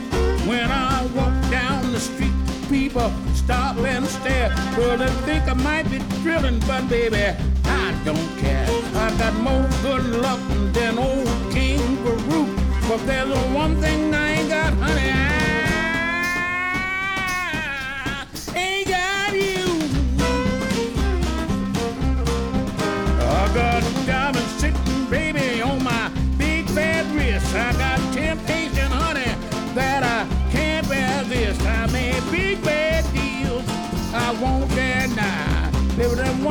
When 0.47 0.71
I 0.71 1.07
walk 1.15 1.51
down 1.51 1.93
the 1.93 2.01
street, 2.01 2.33
people 2.69 3.13
stop 3.35 3.77
and 3.79 4.07
stare. 4.07 4.51
Well, 4.77 4.99
they 4.99 5.09
think 5.27 5.49
I 5.49 5.55
might 5.55 5.91
be 5.91 5.99
drilling, 6.23 6.61
but 6.61 6.89
baby, 6.89 7.37
I 7.65 8.03
don't 8.05 8.39
care. 8.39 8.67
I 8.95 9.11
got 9.19 9.35
more 9.35 9.69
good 9.83 10.07
luck 10.23 10.41
than 10.73 10.99
old 10.99 11.27
King 11.53 11.81
Farouk. 11.99 12.89
But 12.89 13.05
there's 13.07 13.29
one 13.53 13.81
thing 13.81 14.15
I 14.15 14.31
ain't 14.35 14.49
got, 14.49 14.73
honey. 14.75 15.11
I 15.11 15.23
ain't 15.33 15.47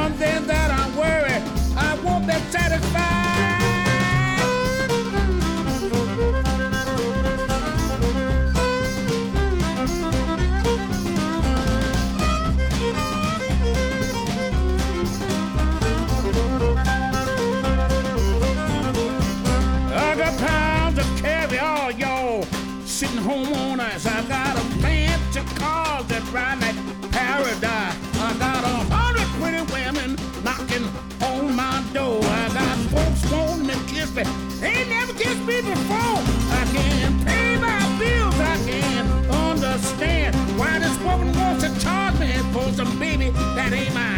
Something 0.06 0.45
that 0.45 0.70
I'm 0.70 0.95
worried 0.95 1.41
I 1.76 1.95
won't 2.03 2.28
be 2.28 2.34
satisfied. 2.51 3.34
Me 35.46 35.62
before. 35.62 36.20
I 36.50 36.66
can 36.74 37.24
pay 37.24 37.56
my 37.58 37.80
bills. 38.00 38.36
I 38.39 38.58
can't 38.66 39.30
understand 39.30 40.36
why 40.58 40.80
this 40.80 40.98
woman 41.00 41.38
wants 41.38 41.64
to 41.64 41.80
charge 41.80 42.20
me 42.20 42.32
for 42.52 42.72
some 42.74 42.98
baby 42.98 43.30
that 43.56 43.72
ain't 43.72 43.93
mine. 43.93 44.14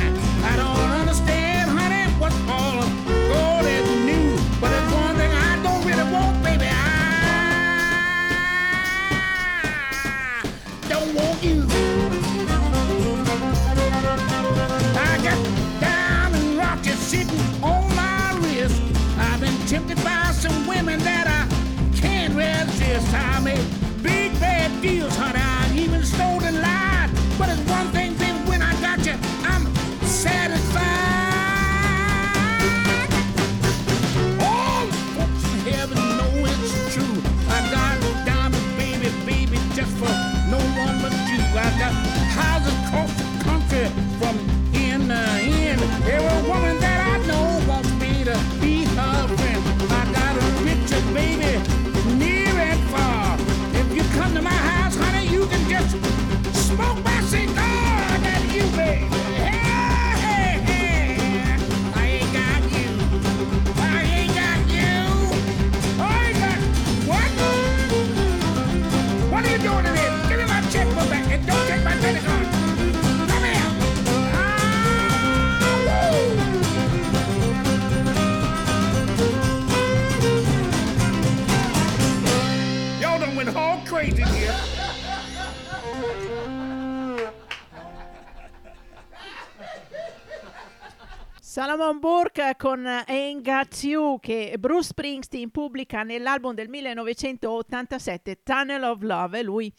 Salomon 91.87 91.99
Burke 91.99 92.55
con 92.57 92.85
Ain't 92.85 93.43
Got 93.43 93.83
You 93.83 94.19
che 94.19 94.57
Bruce 94.59 94.87
Springsteen 94.87 95.51
pubblica 95.51 96.03
nell'album 96.03 96.53
del 96.53 96.67
1987 96.67 98.41
Tunnel 98.43 98.83
of 98.83 99.01
Love 99.01 99.39
e 99.39 99.43
lui 99.43 99.71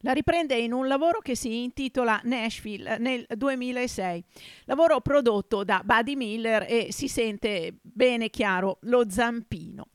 la 0.00 0.12
riprende 0.12 0.56
in 0.56 0.74
un 0.74 0.86
lavoro 0.86 1.20
che 1.20 1.34
si 1.34 1.62
intitola 1.62 2.20
Nashville 2.24 2.98
nel 2.98 3.24
2006, 3.34 4.24
lavoro 4.64 5.00
prodotto 5.00 5.64
da 5.64 5.80
Buddy 5.82 6.16
Miller 6.16 6.66
e 6.68 6.88
si 6.90 7.08
sente 7.08 7.78
bene 7.80 8.28
chiaro 8.28 8.76
lo 8.82 9.08
zampino. 9.08 9.86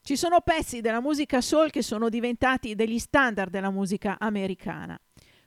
Ci 0.00 0.16
sono 0.16 0.40
pezzi 0.40 0.80
della 0.80 1.02
musica 1.02 1.42
soul 1.42 1.68
che 1.68 1.82
sono 1.82 2.08
diventati 2.08 2.74
degli 2.74 2.98
standard 2.98 3.50
della 3.50 3.70
musica 3.70 4.16
americana. 4.18 4.98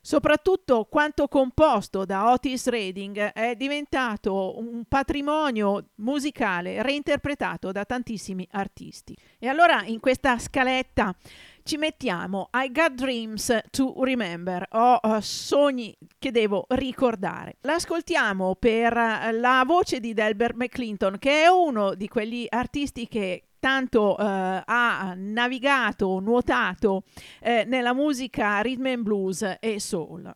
Soprattutto 0.01 0.85
quanto 0.85 1.27
composto 1.27 2.05
da 2.05 2.31
Otis 2.31 2.67
Redding 2.67 3.17
è 3.17 3.55
diventato 3.55 4.57
un 4.57 4.83
patrimonio 4.87 5.89
musicale 5.95 6.81
reinterpretato 6.81 7.71
da 7.71 7.85
tantissimi 7.85 8.47
artisti. 8.51 9.15
E 9.37 9.47
allora 9.47 9.83
in 9.83 9.99
questa 9.99 10.39
scaletta 10.39 11.15
ci 11.63 11.77
mettiamo 11.77 12.49
I 12.53 12.71
Got 12.71 12.93
Dreams 12.93 13.59
to 13.69 13.93
Remember, 14.03 14.65
ho 14.71 14.99
eh, 15.03 15.21
sogni 15.21 15.95
che 16.17 16.31
devo 16.31 16.65
ricordare. 16.69 17.57
L'ascoltiamo 17.61 18.55
per 18.55 18.97
eh, 18.97 19.31
la 19.33 19.63
voce 19.67 19.99
di 19.99 20.13
Delbert 20.13 20.55
McClinton, 20.55 21.17
che 21.19 21.43
è 21.43 21.47
uno 21.47 21.93
di 21.93 22.07
quegli 22.07 22.47
artisti 22.49 23.07
che 23.07 23.48
tanto 23.59 24.17
eh, 24.17 24.63
ha 24.65 25.13
navigato, 25.15 26.19
nuotato 26.19 27.03
eh, 27.41 27.63
nella 27.65 27.93
musica 27.93 28.59
rhythm 28.61 28.85
and 28.85 29.03
blues 29.03 29.57
e 29.59 29.79
soul. 29.79 30.35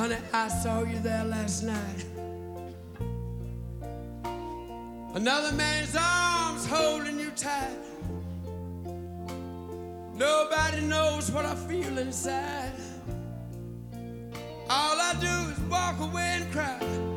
Honey, 0.00 0.16
I 0.32 0.48
saw 0.48 0.82
you 0.82 0.98
there 1.00 1.24
last 1.24 1.62
night. 1.62 2.04
Another 5.12 5.52
man's 5.54 5.94
arms 5.94 6.64
holding 6.64 7.20
you 7.20 7.30
tight. 7.32 7.76
Nobody 10.14 10.80
knows 10.80 11.30
what 11.30 11.44
I 11.44 11.54
feel 11.54 11.98
inside. 11.98 12.72
All 14.70 14.98
I 14.98 15.12
do 15.20 15.52
is 15.52 15.60
walk 15.68 16.00
away 16.00 16.30
and 16.36 16.50
cry. 16.50 17.09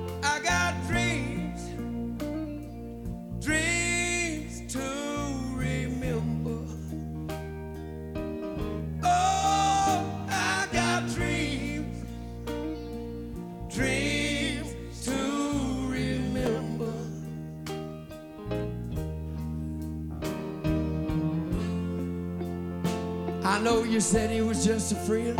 You 23.93 23.99
said 23.99 24.31
he 24.31 24.41
was 24.41 24.65
just 24.65 24.91
a 24.91 24.95
friend. 24.95 25.37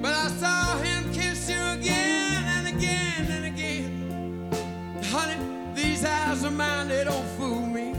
But 0.00 0.14
I 0.14 0.28
saw 0.28 0.78
him 0.78 1.12
kiss 1.12 1.50
you 1.50 1.60
again 1.72 2.44
and 2.44 2.68
again 2.68 3.26
and 3.32 3.44
again. 3.44 5.02
Honey, 5.06 5.34
these 5.74 6.04
eyes 6.04 6.44
of 6.44 6.52
mine, 6.52 6.86
they 6.86 7.02
don't 7.02 7.26
fool 7.36 7.66
me. 7.66 7.92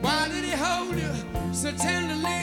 Why 0.00 0.26
did 0.26 0.42
he 0.42 0.50
hold 0.50 0.96
you 0.96 1.12
so 1.52 1.70
tenderly? 1.70 2.41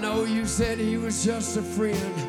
Know 0.00 0.24
you 0.24 0.46
said 0.46 0.78
he 0.78 0.96
was 0.96 1.24
just 1.24 1.56
a 1.56 1.62
friend. 1.62 2.27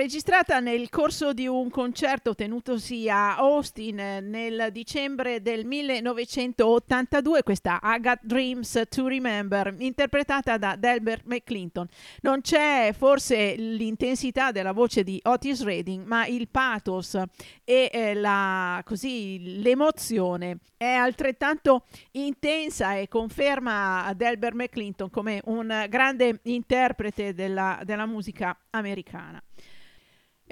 Registrata 0.00 0.60
nel 0.60 0.88
corso 0.88 1.34
di 1.34 1.46
un 1.46 1.68
concerto 1.68 2.34
tenutosi 2.34 3.10
a 3.10 3.36
Austin 3.36 3.98
eh, 3.98 4.20
nel 4.20 4.70
dicembre 4.72 5.42
del 5.42 5.66
1982, 5.66 7.42
questa 7.42 7.78
I 7.82 8.00
Dreams 8.22 8.84
to 8.88 9.08
Remember, 9.08 9.74
interpretata 9.76 10.56
da 10.56 10.74
Delbert 10.76 11.24
McClinton. 11.26 11.86
Non 12.22 12.40
c'è 12.40 12.94
forse 12.96 13.54
l'intensità 13.56 14.52
della 14.52 14.72
voce 14.72 15.04
di 15.04 15.20
Otis 15.22 15.62
Redding, 15.62 16.06
ma 16.06 16.24
il 16.24 16.48
pathos 16.48 17.22
e 17.62 17.90
eh, 17.92 18.14
la, 18.14 18.80
così, 18.86 19.60
l'emozione 19.60 20.60
è 20.78 20.86
altrettanto 20.86 21.84
intensa 22.12 22.96
e 22.96 23.06
conferma 23.06 24.10
Delbert 24.16 24.54
McClinton 24.54 25.10
come 25.10 25.42
un 25.44 25.84
grande 25.90 26.40
interprete 26.44 27.34
della, 27.34 27.82
della 27.84 28.06
musica 28.06 28.58
americana. 28.70 29.42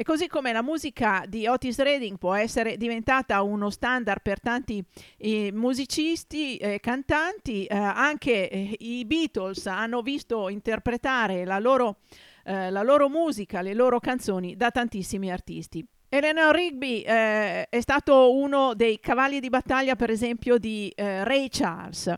E 0.01 0.05
così 0.05 0.29
come 0.29 0.53
la 0.53 0.63
musica 0.63 1.25
di 1.27 1.49
Otis 1.49 1.77
Redding 1.81 2.19
può 2.19 2.33
essere 2.33 2.77
diventata 2.77 3.43
uno 3.43 3.69
standard 3.69 4.23
per 4.23 4.39
tanti 4.39 4.81
eh, 5.17 5.51
musicisti 5.53 6.57
eh, 6.57 6.79
cantanti, 6.79 7.65
eh, 7.65 7.75
anche 7.75 8.49
eh, 8.49 8.77
i 8.79 9.05
Beatles 9.05 9.67
hanno 9.67 10.01
visto 10.03 10.51
interpretare 10.51 11.45
la 11.45 11.59
loro, 11.59 11.97
eh, 12.45 12.71
la 12.71 12.85
loro 12.85 13.09
musica, 13.09 13.61
le 13.61 13.75
loro 13.75 13.99
canzoni 13.99 14.55
da 14.55 14.71
tantissimi 14.71 15.33
artisti. 15.33 15.85
Eleanor 16.11 16.55
Rigby 16.55 17.03
eh, 17.03 17.69
è 17.69 17.81
stato 17.81 18.35
uno 18.35 18.73
dei 18.75 18.99
cavalli 18.99 19.41
di 19.41 19.51
battaglia, 19.51 19.95
per 19.95 20.09
esempio, 20.09 20.57
di 20.57 20.91
eh, 20.97 21.23
Ray 21.23 21.49
Charles. 21.51 22.11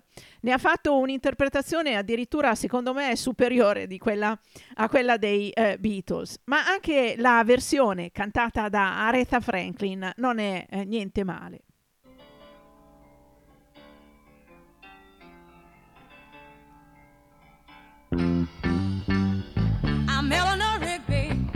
Ne 0.42 0.52
ha 0.52 0.58
fatto 0.58 0.96
un'interpretazione 0.96 1.96
addirittura, 1.96 2.54
secondo 2.54 2.94
me, 2.94 3.16
superiore 3.16 3.88
quella, 3.98 4.38
a 4.74 4.88
quella 4.88 5.16
dei 5.16 5.50
eh, 5.50 5.76
Beatles. 5.78 6.38
Ma 6.44 6.64
anche 6.66 7.16
la 7.18 7.42
versione 7.44 8.12
cantata 8.12 8.68
da 8.68 9.08
Aretha 9.08 9.40
Franklin 9.40 10.12
non 10.16 10.38
è 10.38 10.66
eh, 10.70 10.84
niente 10.84 11.24
male. 11.24 11.62
I'm 18.12 18.48
Eleanor 20.30 20.78
Rigby. 20.78 21.48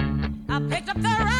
I 0.49 0.61
picked 0.69 0.89
up 0.89 1.01
the 1.01 1.34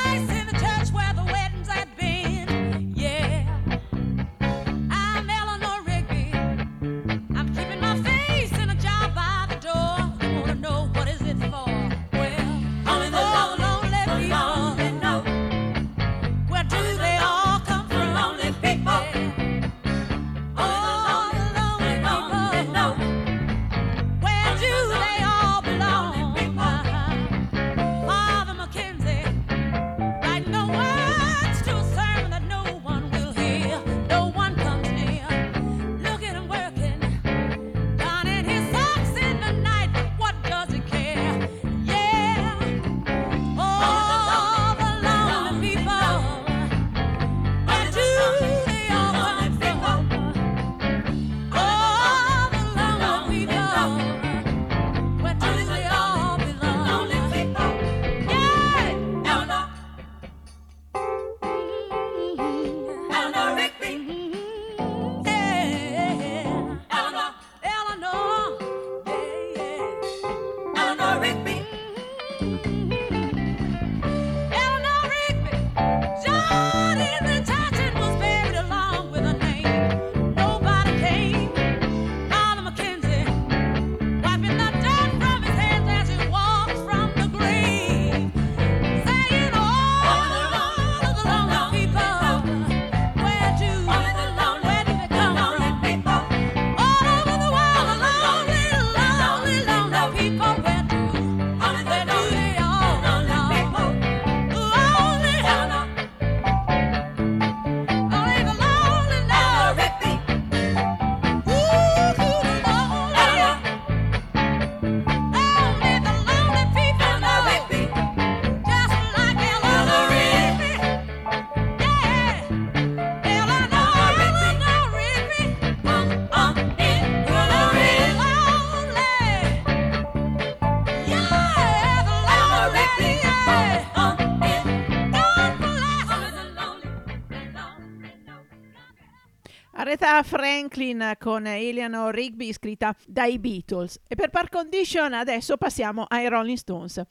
Aretha 139.85 140.23
Franklin 140.23 141.13
con 141.19 141.47
Eleanor 141.47 142.15
Rigby 142.15 142.55
scritta 142.55 142.97
dai 143.07 143.39
Beatles. 143.39 144.01
E 144.09 144.15
per 144.15 144.31
par 144.31 144.49
condition 144.49 145.13
adesso 145.13 145.59
passiamo 145.59 146.05
ai 146.09 146.27
Rolling 146.27 146.57
Stones 146.57 147.03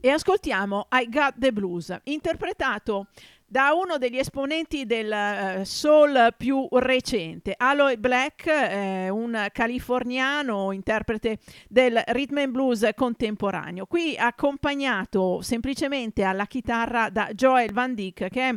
e 0.00 0.10
ascoltiamo 0.10 0.88
I 0.90 1.08
Got 1.08 1.34
the 1.38 1.52
Blues, 1.52 1.96
interpretato 2.04 3.06
da 3.50 3.72
uno 3.72 3.96
degli 3.96 4.18
esponenti 4.18 4.84
del 4.84 5.10
eh, 5.10 5.64
soul 5.64 6.34
più 6.36 6.68
recente, 6.70 7.54
Aloy 7.56 7.96
Black, 7.96 8.46
eh, 8.46 9.08
un 9.08 9.48
californiano 9.52 10.70
interprete 10.72 11.38
del 11.66 12.02
rhythm 12.08 12.38
and 12.38 12.52
blues 12.52 12.86
contemporaneo, 12.94 13.86
qui 13.86 14.16
accompagnato 14.18 15.40
semplicemente 15.40 16.24
alla 16.24 16.44
chitarra 16.44 17.08
da 17.08 17.30
Joel 17.32 17.72
Van 17.72 17.94
Dyke, 17.94 18.28
che 18.28 18.48
è 18.50 18.54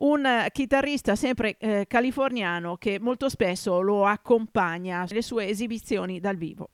un 0.00 0.46
chitarrista 0.52 1.16
sempre 1.16 1.56
eh, 1.58 1.86
californiano 1.88 2.76
che 2.76 2.98
molto 3.00 3.30
spesso 3.30 3.80
lo 3.80 4.04
accompagna 4.04 5.06
alle 5.08 5.22
sue 5.22 5.48
esibizioni 5.48 6.20
dal 6.20 6.36
vivo. 6.36 6.68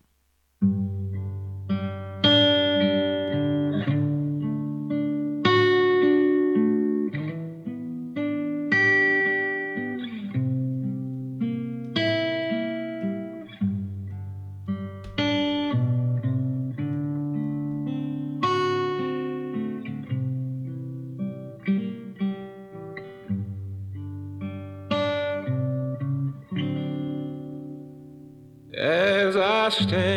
trusted. 29.80 30.09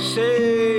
You 0.00 0.69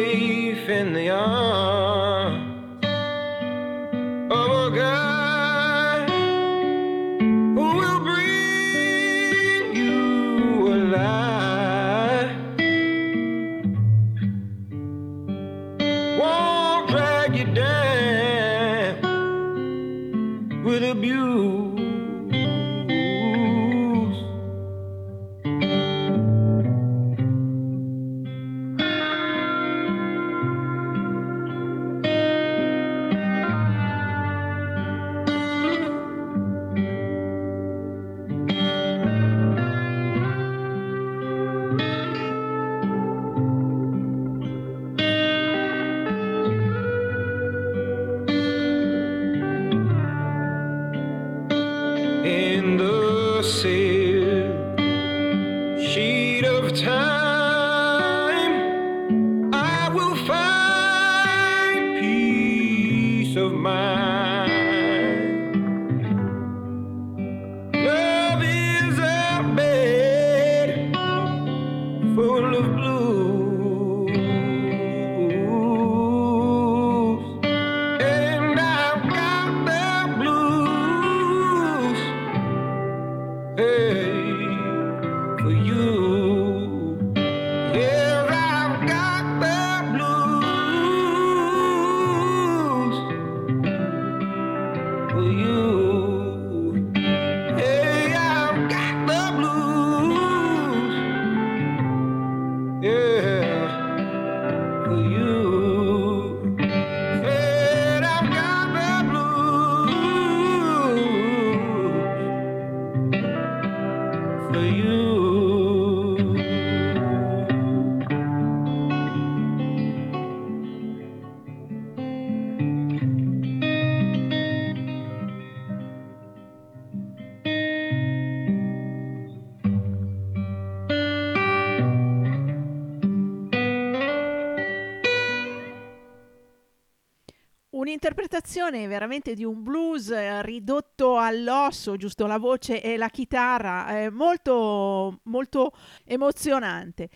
Un'interpretazione 138.51 138.87
veramente 138.87 139.33
di 139.33 139.45
un 139.45 139.63
blues 139.63 140.09
eh, 140.09 140.41
ridotto 140.41 141.17
all'osso, 141.17 141.95
giusto 141.95 142.25
la 142.25 142.37
voce 142.37 142.81
e 142.81 142.97
la 142.97 143.07
chitarra, 143.07 144.09
molto, 144.11 145.21
molto 145.23 145.71
emozionante. 146.03 147.07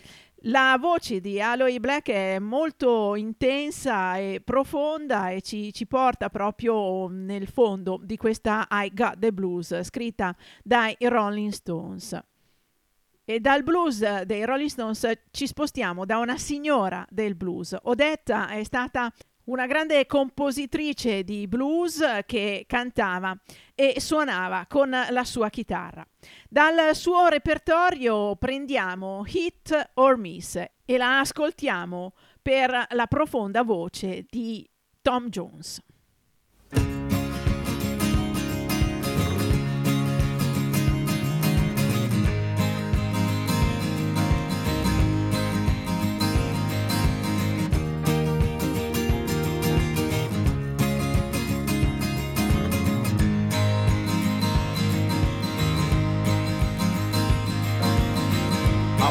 La 0.48 0.78
voce 0.80 1.20
di 1.20 1.38
Aloy 1.38 1.78
Black 1.78 2.08
è 2.08 2.38
molto 2.38 3.16
intensa 3.16 4.16
e 4.16 4.40
profonda 4.42 5.28
e 5.28 5.42
ci, 5.42 5.74
ci 5.74 5.86
porta 5.86 6.30
proprio 6.30 7.06
nel 7.08 7.48
fondo 7.48 8.00
di 8.02 8.16
questa 8.16 8.66
I 8.70 8.90
Got 8.94 9.18
the 9.18 9.30
Blues 9.30 9.78
scritta 9.82 10.34
dai 10.64 10.96
Rolling 10.98 11.52
Stones. 11.52 12.18
E 13.26 13.40
dal 13.40 13.62
blues 13.62 14.22
dei 14.22 14.44
Rolling 14.46 14.70
Stones 14.70 15.10
ci 15.32 15.46
spostiamo 15.46 16.06
da 16.06 16.16
una 16.16 16.38
signora 16.38 17.04
del 17.10 17.34
blues. 17.34 17.76
Odetta 17.82 18.48
è 18.48 18.64
stata 18.64 19.12
una 19.46 19.66
grande 19.66 20.06
compositrice 20.06 21.22
di 21.22 21.46
blues 21.46 22.02
che 22.26 22.64
cantava 22.66 23.36
e 23.74 24.00
suonava 24.00 24.66
con 24.68 24.90
la 24.90 25.24
sua 25.24 25.50
chitarra. 25.50 26.06
Dal 26.48 26.94
suo 26.94 27.28
repertorio 27.28 28.36
prendiamo 28.36 29.24
Hit 29.26 29.90
or 29.94 30.16
Miss 30.16 30.56
e 30.84 30.96
la 30.96 31.20
ascoltiamo 31.20 32.14
per 32.40 32.86
la 32.90 33.06
profonda 33.06 33.62
voce 33.62 34.24
di 34.28 34.68
Tom 35.02 35.28
Jones. 35.28 35.80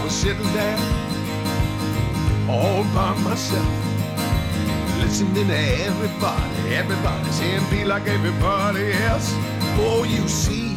Was 0.06 0.14
sitting 0.14 0.54
there 0.54 0.78
all 2.48 2.84
by 2.94 3.16
myself, 3.24 3.68
listening 5.00 5.48
to 5.48 5.58
everybody, 5.84 6.76
everybody 6.76 7.32
saying 7.32 7.68
be 7.72 7.84
like 7.84 8.06
everybody 8.08 8.92
else. 9.10 9.32
Oh, 9.80 10.06
you 10.08 10.28
see, 10.28 10.76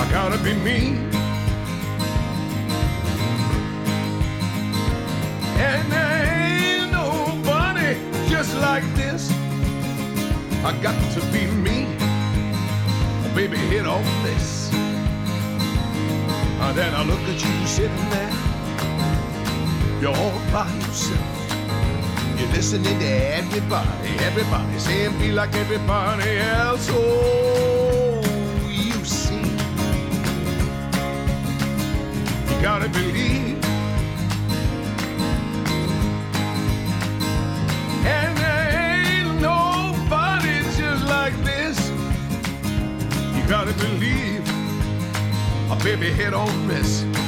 I 0.00 0.08
gotta 0.12 0.38
be 0.44 0.54
me. 0.62 0.96
And 5.58 5.90
there 5.90 6.12
ain't 6.38 6.92
nobody 6.92 7.98
just 8.28 8.54
like 8.58 8.84
this. 8.94 9.28
I 10.64 10.72
got 10.80 10.94
to 11.14 11.20
be 11.32 11.46
me. 11.66 11.88
Oh, 13.24 13.32
baby, 13.34 13.56
hit 13.56 13.86
on 13.86 14.04
this. 14.22 14.63
And 16.66 16.78
then 16.78 16.94
I 16.94 17.04
look 17.04 17.20
at 17.20 17.40
you 17.44 17.66
sitting 17.66 18.10
there. 18.10 18.32
You're 20.00 20.16
all 20.16 20.40
by 20.50 20.68
yourself. 20.74 21.20
You're 22.36 22.48
listening 22.48 22.98
to 22.98 23.06
everybody, 23.06 24.08
everybody 24.18 24.78
saying 24.78 25.16
be 25.18 25.30
like 25.30 25.54
everybody 25.54 26.38
else. 26.38 26.88
Oh, 26.90 28.20
you 28.68 29.04
see, 29.04 29.46
you 32.48 32.62
gotta 32.62 32.88
believe. 32.88 33.62
And 38.04 38.36
there 38.38 38.68
ain't 38.96 39.40
nobody 39.40 40.62
just 40.76 41.04
like 41.04 41.36
this. 41.44 41.78
You 43.36 43.46
gotta 43.48 43.74
believe. 43.74 44.53
A 45.70 45.76
baby 45.76 46.10
hit 46.10 46.34
on 46.34 46.68
this. 46.68 47.23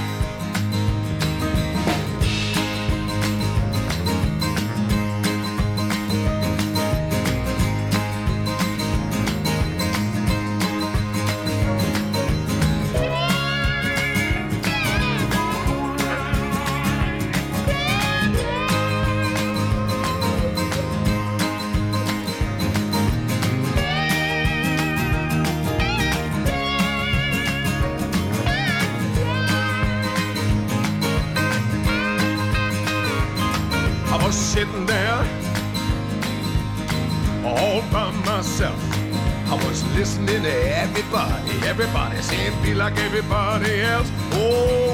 Everybody, 41.78 42.16
everybody 42.16 42.22
saying 42.22 42.62
be 42.62 42.72
like 42.72 42.96
everybody 42.96 43.82
else. 43.82 44.10
Oh, 44.32 44.85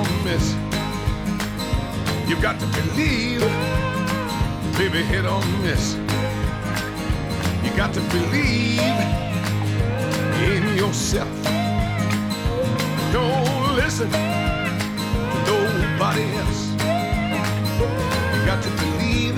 baby, 0.00 0.16
hit 0.16 0.24
on 0.24 0.24
this. 0.24 0.54
You 2.28 2.36
got 2.40 2.58
to 2.60 2.66
believe. 2.66 3.40
Baby, 4.78 5.02
hit 5.02 5.26
on 5.26 5.62
this. 5.62 5.94
You 7.64 7.70
got 7.76 7.92
to 7.94 8.00
believe 8.12 8.80
in 10.48 10.76
yourself. 10.76 11.28
Don't 13.12 13.76
listen 13.76 14.10
to 14.10 14.18
nobody 15.46 16.24
else. 16.42 16.72
You 18.34 18.40
got 18.46 18.62
to 18.62 18.70
believe. 18.82 19.36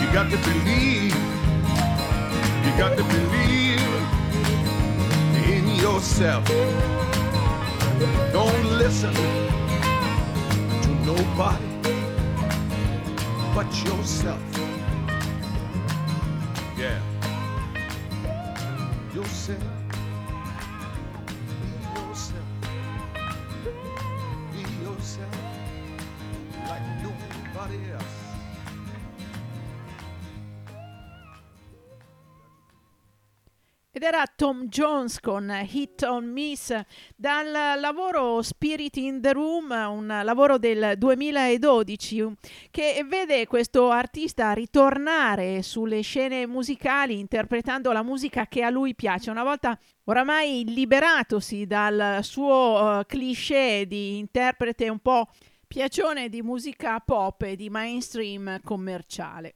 You 0.00 0.12
got 0.12 0.30
to 0.30 0.38
believe. 0.48 1.14
You 2.64 2.72
got 2.76 2.96
to 2.96 3.04
believe 3.04 3.82
in 5.46 5.64
yourself. 5.76 6.44
Don't 8.32 8.64
listen 8.78 9.14
to 10.82 10.88
nobody 11.04 11.64
but 13.54 13.66
yourself. 13.84 14.40
Yeah. 16.76 17.00
Yourself. 19.14 19.87
Ed 33.98 34.04
era 34.04 34.24
Tom 34.32 34.68
Jones 34.68 35.18
con 35.18 35.52
Hit 35.68 36.02
on 36.02 36.26
Miss 36.26 36.72
dal 37.16 37.80
lavoro 37.80 38.42
Spirit 38.42 38.96
in 38.98 39.20
the 39.20 39.32
Room, 39.32 39.72
un 39.72 40.20
lavoro 40.22 40.56
del 40.56 40.94
2012 40.96 42.32
che 42.70 43.04
vede 43.04 43.48
questo 43.48 43.90
artista 43.90 44.52
ritornare 44.52 45.62
sulle 45.62 46.02
scene 46.02 46.46
musicali 46.46 47.18
interpretando 47.18 47.90
la 47.90 48.04
musica 48.04 48.46
che 48.46 48.62
a 48.62 48.70
lui 48.70 48.94
piace. 48.94 49.32
Una 49.32 49.42
volta 49.42 49.76
oramai 50.04 50.62
liberatosi 50.64 51.66
dal 51.66 52.20
suo 52.22 53.00
uh, 53.00 53.04
cliché 53.04 53.84
di 53.88 54.18
interprete 54.18 54.88
un 54.88 55.00
po' 55.00 55.26
piacione 55.66 56.28
di 56.28 56.40
musica 56.40 57.00
pop 57.00 57.42
e 57.42 57.56
di 57.56 57.68
mainstream 57.68 58.60
commerciale. 58.62 59.54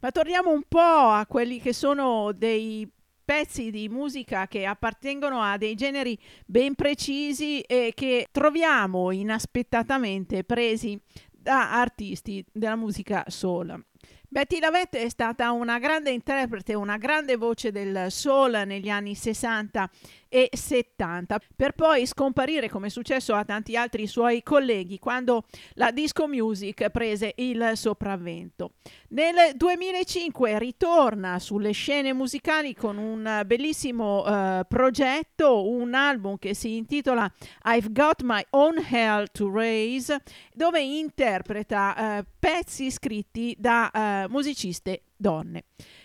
Ma 0.00 0.10
torniamo 0.10 0.50
un 0.50 0.62
po' 0.66 0.78
a 0.80 1.26
quelli 1.28 1.60
che 1.60 1.74
sono 1.74 2.32
dei 2.32 2.90
pezzi 3.32 3.70
di 3.70 3.88
musica 3.88 4.46
che 4.46 4.66
appartengono 4.66 5.40
a 5.40 5.56
dei 5.56 5.74
generi 5.74 6.18
ben 6.44 6.74
precisi 6.74 7.62
e 7.62 7.92
che 7.94 8.28
troviamo 8.30 9.10
inaspettatamente 9.10 10.44
presi 10.44 11.00
da 11.30 11.72
artisti 11.80 12.44
della 12.52 12.76
musica 12.76 13.24
soul. 13.28 13.82
Betty 14.28 14.60
Lavette 14.60 15.00
è 15.00 15.08
stata 15.08 15.50
una 15.50 15.78
grande 15.78 16.10
interprete, 16.10 16.74
una 16.74 16.98
grande 16.98 17.36
voce 17.36 17.72
del 17.72 18.10
soul 18.10 18.64
negli 18.66 18.90
anni 18.90 19.14
60 19.14 19.90
e 20.32 20.48
70, 20.50 21.38
per 21.54 21.72
poi 21.72 22.06
scomparire 22.06 22.70
come 22.70 22.86
è 22.86 22.90
successo 22.90 23.34
a 23.34 23.44
tanti 23.44 23.76
altri 23.76 24.06
suoi 24.06 24.42
colleghi 24.42 24.98
quando 24.98 25.44
la 25.74 25.90
disco 25.90 26.26
music 26.26 26.88
prese 26.88 27.34
il 27.36 27.72
sopravvento. 27.74 28.72
Nel 29.08 29.54
2005 29.54 30.58
ritorna 30.58 31.38
sulle 31.38 31.72
scene 31.72 32.14
musicali 32.14 32.74
con 32.74 32.96
un 32.96 33.42
bellissimo 33.44 34.24
eh, 34.24 34.64
progetto, 34.66 35.68
un 35.68 35.92
album 35.92 36.38
che 36.38 36.54
si 36.54 36.76
intitola 36.76 37.30
I've 37.64 37.92
Got 37.92 38.22
My 38.22 38.42
Own 38.50 38.82
Hell 38.90 39.26
to 39.32 39.50
Raise, 39.52 40.22
dove 40.54 40.80
interpreta 40.80 42.18
eh, 42.18 42.24
pezzi 42.38 42.90
scritti 42.90 43.54
da 43.58 43.90
eh, 43.90 44.28
musiciste 44.30 45.02
donne. 45.14 45.64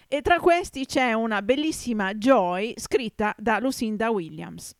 E 0.09 0.21
tra 0.21 0.39
questi 0.39 0.85
c'è 0.85 1.11
una 1.11 1.41
bellissima 1.41 2.13
Joy 2.13 2.73
scritta 2.77 3.35
da 3.37 3.59
Lucinda 3.59 4.09
Williams. 4.09 4.73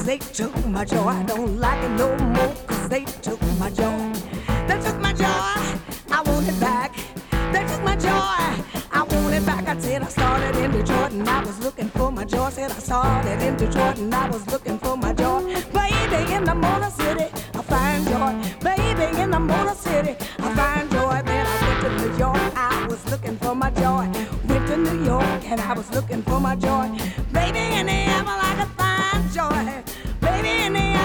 'Cause 0.00 0.06
they 0.06 0.18
took 0.32 0.66
my 0.66 0.82
joy. 0.82 1.08
I 1.08 1.22
don't 1.24 1.60
like 1.60 1.82
it 1.84 1.90
no 1.90 2.16
more 2.16 2.54
'cause 2.66 2.88
they 2.88 3.04
took 3.20 3.38
my 3.58 3.68
joy. 3.68 4.00
They 4.66 4.78
took 4.80 4.98
my 4.98 5.12
joy. 5.12 5.52
I 6.16 6.22
want 6.24 6.48
it 6.48 6.58
back. 6.58 6.92
They 7.52 7.64
took 7.70 7.82
my 7.84 7.96
joy. 7.96 8.40
I 8.98 9.02
want 9.10 9.34
it 9.34 9.44
back. 9.44 9.68
I 9.68 9.78
said 9.78 10.02
I 10.02 10.08
started 10.08 10.56
in 10.56 10.70
Detroit 10.70 11.12
and 11.12 11.28
I 11.28 11.40
was 11.44 11.58
looking 11.58 11.90
for 11.90 12.10
my 12.10 12.24
joy. 12.24 12.48
Said 12.48 12.70
I 12.70 12.80
started 12.80 13.42
in 13.42 13.56
Detroit 13.56 13.98
and 13.98 14.14
I 14.14 14.26
was 14.30 14.46
looking 14.50 14.78
for 14.78 14.96
my 14.96 15.12
joy. 15.12 15.40
Baby 15.78 16.32
in 16.32 16.44
the 16.44 16.54
Motor 16.54 16.92
City, 17.02 17.28
I 17.58 17.62
find 17.72 18.00
joy. 18.12 18.32
Baby 18.68 19.06
in 19.20 19.30
the 19.32 19.40
Motor 19.52 19.76
City, 19.86 20.16
I 20.46 20.48
find 20.58 20.90
joy. 20.90 21.16
Then 21.28 21.44
I 21.52 21.56
went 21.62 21.78
to 21.84 21.90
New 22.00 22.12
York. 22.24 22.52
I 22.56 22.86
was 22.88 23.02
looking 23.12 23.36
for 23.36 23.54
my 23.54 23.70
joy. 23.82 24.04
Went 24.48 24.64
to 24.70 24.76
New 24.78 25.04
York 25.12 25.40
and 25.50 25.60
I 25.60 25.74
was 25.74 25.88
looking 25.96 26.22
for 26.22 26.40
my 26.40 26.56
joy. 26.56 26.86
Baby 27.34 27.64
in 27.78 27.84
the 27.90 27.98
apple, 28.16 28.40
I 28.50 28.52
could 28.58 28.72
find 28.80 29.22
joy. 29.38 29.89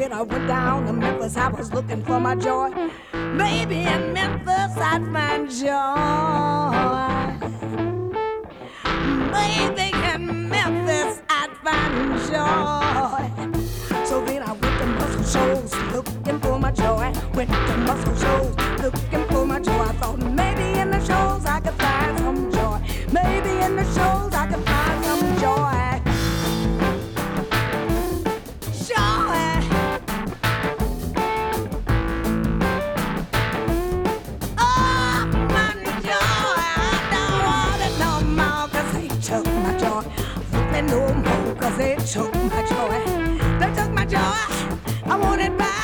I 0.00 0.22
went 0.22 0.46
down 0.46 0.86
to 0.86 0.92
Memphis, 0.92 1.36
I 1.36 1.48
was 1.48 1.72
looking 1.72 2.04
for 2.04 2.20
my 2.20 2.36
joy. 2.36 2.70
Maybe 3.12 3.80
in 3.80 4.12
Memphis 4.12 4.76
I'd 4.76 5.04
find 5.12 5.50
joy. 5.50 6.88
Maybe 9.32 9.90
in 10.12 10.48
Memphis 10.48 11.20
I'd 11.28 11.50
find 11.64 12.16
joy. 12.30 14.06
So 14.06 14.24
then 14.24 14.42
I 14.44 14.52
went 14.52 14.78
to 14.80 14.86
muscle 14.86 15.24
shows 15.24 15.74
looking 15.92 16.38
for 16.40 16.58
my 16.60 16.70
joy. 16.70 17.12
Went 17.34 17.50
to 17.50 17.76
muscle 17.78 18.16
shows 18.16 18.54
looking 18.80 19.07
took 42.12 42.34
my 42.34 42.62
joy. 42.62 43.38
They 43.58 43.74
took 43.74 43.90
my 43.92 44.06
joy. 44.06 44.18
I 45.04 45.18
want 45.20 45.42
it 45.42 45.58
back. 45.58 45.77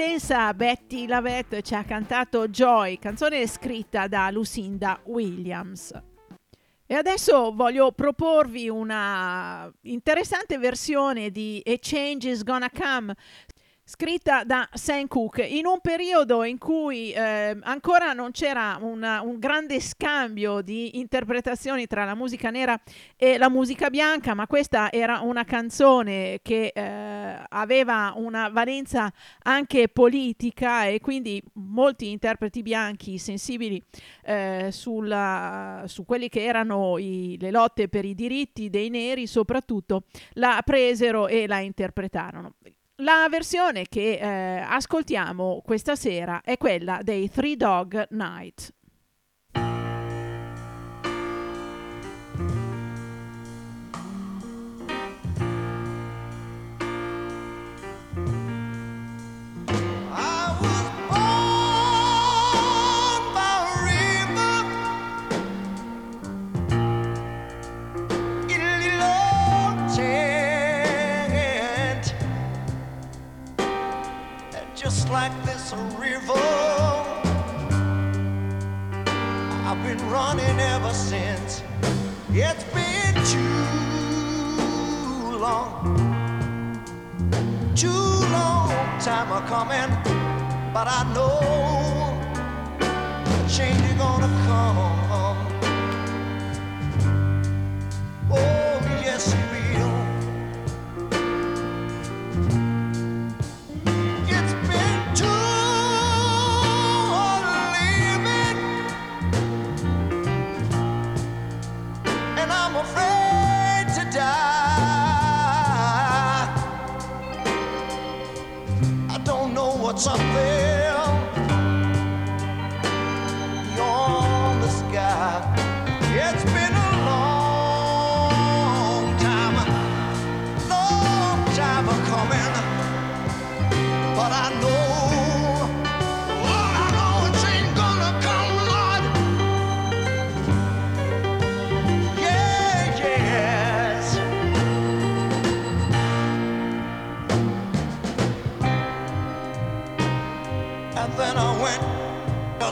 Una 0.00 0.08
intensa 0.08 0.54
Betty 0.54 1.06
Lavette 1.06 1.60
ci 1.60 1.74
ha 1.74 1.84
cantato 1.84 2.48
Joy, 2.48 2.98
canzone 2.98 3.46
scritta 3.46 4.08
da 4.08 4.30
Lucinda 4.30 4.98
Williams. 5.04 5.92
E 6.86 6.94
adesso 6.94 7.52
voglio 7.54 7.92
proporvi 7.92 8.70
una 8.70 9.70
interessante 9.82 10.56
versione 10.56 11.30
di 11.30 11.62
A 11.66 11.74
Change 11.78 12.30
is 12.30 12.42
Gonna 12.44 12.70
Come 12.70 13.14
scritta 13.90 14.44
da 14.44 14.68
Sam 14.72 15.08
Cooke 15.08 15.42
in 15.42 15.66
un 15.66 15.80
periodo 15.80 16.44
in 16.44 16.58
cui 16.58 17.10
eh, 17.10 17.58
ancora 17.60 18.12
non 18.12 18.30
c'era 18.30 18.78
una- 18.80 19.20
un 19.20 19.40
grande 19.40 19.80
scambio 19.80 20.60
di 20.60 21.00
interpretazioni 21.00 21.88
tra 21.88 22.04
la 22.04 22.14
musica 22.14 22.50
nera 22.50 22.80
e 23.16 23.36
la 23.36 23.48
musica 23.48 23.90
bianca, 23.90 24.32
ma 24.34 24.46
questa 24.46 24.92
era 24.92 25.18
una 25.22 25.42
canzone 25.42 26.38
che 26.40 26.70
eh, 26.72 27.42
aveva 27.48 28.12
una 28.14 28.48
valenza 28.48 29.12
anche 29.42 29.88
politica 29.88 30.86
e 30.86 31.00
quindi 31.00 31.42
molti 31.54 32.10
interpreti 32.12 32.62
bianchi 32.62 33.18
sensibili 33.18 33.82
eh, 34.22 34.68
sulla- 34.70 35.82
su 35.86 36.04
quelli 36.04 36.28
che 36.28 36.44
erano 36.44 36.96
i- 36.96 37.36
le 37.40 37.50
lotte 37.50 37.88
per 37.88 38.04
i 38.04 38.14
diritti 38.14 38.70
dei 38.70 38.88
neri 38.88 39.26
soprattutto 39.26 40.04
la 40.34 40.62
presero 40.64 41.26
e 41.26 41.48
la 41.48 41.58
interpretarono. 41.58 42.54
La 43.02 43.26
versione 43.30 43.86
che 43.88 44.18
eh, 44.20 44.60
ascoltiamo 44.60 45.62
questa 45.64 45.96
sera 45.96 46.42
è 46.44 46.58
quella 46.58 47.00
dei 47.02 47.30
Three 47.30 47.56
Dog 47.56 48.08
Night. 48.10 48.74
Like 75.10 75.32
this 75.44 75.74
river, 75.98 76.32
I've 79.66 79.82
been 79.82 79.98
running 80.10 80.60
ever 80.60 80.92
since. 80.92 81.62
It's 82.32 82.62
been 82.72 83.14
too 83.24 83.38
long 85.38 85.90
too 87.74 87.88
long 87.88 88.68
time 89.00 89.32
a 89.32 89.40
coming, 89.48 89.90
but 90.74 90.86
I 90.86 91.02
know 91.14 91.40
a 92.76 93.48
change 93.48 93.80
is 93.80 93.94
gonna 93.94 94.28
come. 94.46 95.36
Oh, 98.30 98.80
yes, 99.02 99.34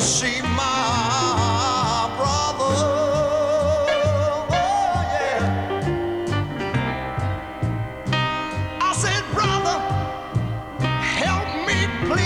see 0.08 0.40
my 0.40 2.10
brother. 2.16 2.74
Oh, 4.50 5.04
yeah. 5.14 5.76
I 8.80 8.92
said, 8.94 9.22
brother, 9.34 9.78
help 11.20 11.48
me, 11.68 11.78
please. 12.08 12.24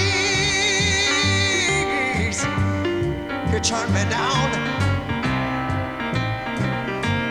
He 3.53 3.59
turned 3.61 3.93
me 3.93 4.05
down. 4.09 4.49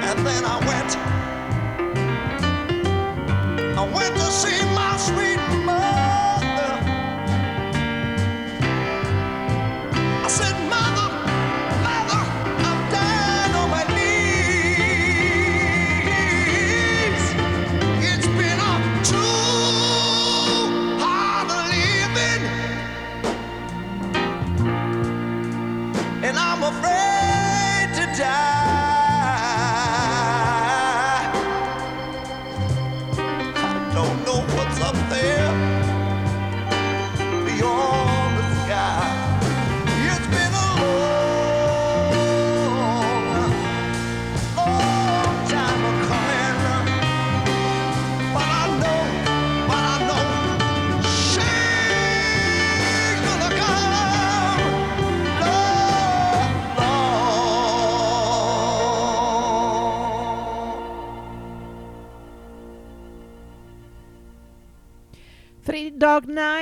And 0.10 0.20
then 0.28 0.44
I 0.44 0.58
went, 0.70 0.98
I 3.78 3.84
went 3.96 4.16
to 4.18 4.32
see 4.32 4.60
my 4.76 4.98
sweet 4.98 5.31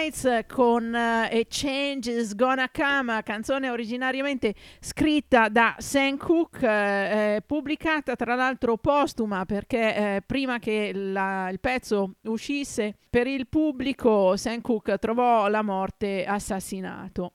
Nights 0.10 0.46
con 0.48 0.96
eh, 0.96 1.40
A 1.40 1.46
Change 1.48 2.12
is 2.12 2.34
Gonna 2.36 2.70
Come, 2.72 3.22
canzone 3.22 3.70
originariamente 3.70 4.56
scritta 4.80 5.50
da 5.50 5.76
Sam 5.78 6.18
Cooke, 6.18 6.66
eh, 6.66 7.36
eh, 7.36 7.42
pubblicata 7.46 8.16
tra 8.16 8.34
l'altro 8.34 8.78
postuma 8.78 9.46
perché 9.46 9.96
eh, 9.96 10.22
prima 10.26 10.58
che 10.58 10.92
la- 10.94 11.50
il 11.50 11.60
pezzo 11.60 12.16
uscisse 12.24 12.96
per 13.08 13.28
il 13.28 13.48
pubblico 13.48 14.36
Sam 14.36 14.62
Cooke 14.62 14.98
trovò 14.98 15.48
la 15.48 15.62
morte 15.62 16.26
assassinato. 16.26 17.34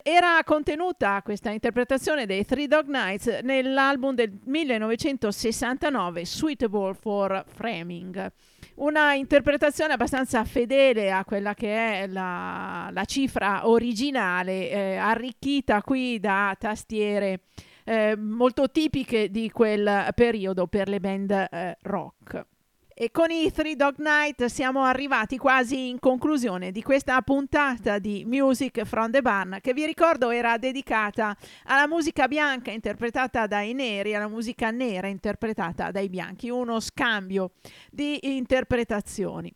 Era 0.00 0.38
contenuta 0.44 1.20
questa 1.22 1.50
interpretazione 1.50 2.26
dei 2.26 2.44
Three 2.44 2.68
Dog 2.68 2.86
Nights 2.86 3.40
nell'album 3.42 4.14
del 4.14 4.38
1969 4.44 6.24
Suitable 6.24 6.94
for 6.94 7.44
Framing. 7.48 8.30
Una 8.76 9.14
interpretazione 9.14 9.92
abbastanza 9.92 10.44
fedele 10.44 11.12
a 11.12 11.24
quella 11.24 11.54
che 11.54 12.02
è 12.02 12.06
la, 12.08 12.88
la 12.90 13.04
cifra 13.04 13.68
originale, 13.68 14.68
eh, 14.68 14.96
arricchita 14.96 15.80
qui 15.80 16.18
da 16.18 16.56
tastiere 16.58 17.42
eh, 17.84 18.16
molto 18.16 18.70
tipiche 18.70 19.30
di 19.30 19.50
quel 19.50 20.08
periodo 20.14 20.66
per 20.66 20.88
le 20.88 20.98
band 20.98 21.30
eh, 21.30 21.78
rock. 21.82 22.46
E 22.96 23.10
con 23.10 23.28
i 23.32 23.50
Three 23.50 23.74
Dog 23.74 23.96
Night 23.98 24.44
siamo 24.44 24.84
arrivati 24.84 25.36
quasi 25.36 25.88
in 25.88 25.98
conclusione 25.98 26.70
di 26.70 26.80
questa 26.80 27.20
puntata 27.22 27.98
di 27.98 28.22
Music 28.24 28.84
from 28.84 29.10
the 29.10 29.20
Barn 29.20 29.58
che 29.60 29.72
vi 29.72 29.84
ricordo 29.84 30.30
era 30.30 30.58
dedicata 30.58 31.36
alla 31.64 31.88
musica 31.88 32.28
bianca 32.28 32.70
interpretata 32.70 33.48
dai 33.48 33.72
neri, 33.72 34.14
alla 34.14 34.28
musica 34.28 34.70
nera 34.70 35.08
interpretata 35.08 35.90
dai 35.90 36.08
bianchi, 36.08 36.50
uno 36.50 36.78
scambio 36.78 37.54
di 37.90 38.36
interpretazioni. 38.36 39.52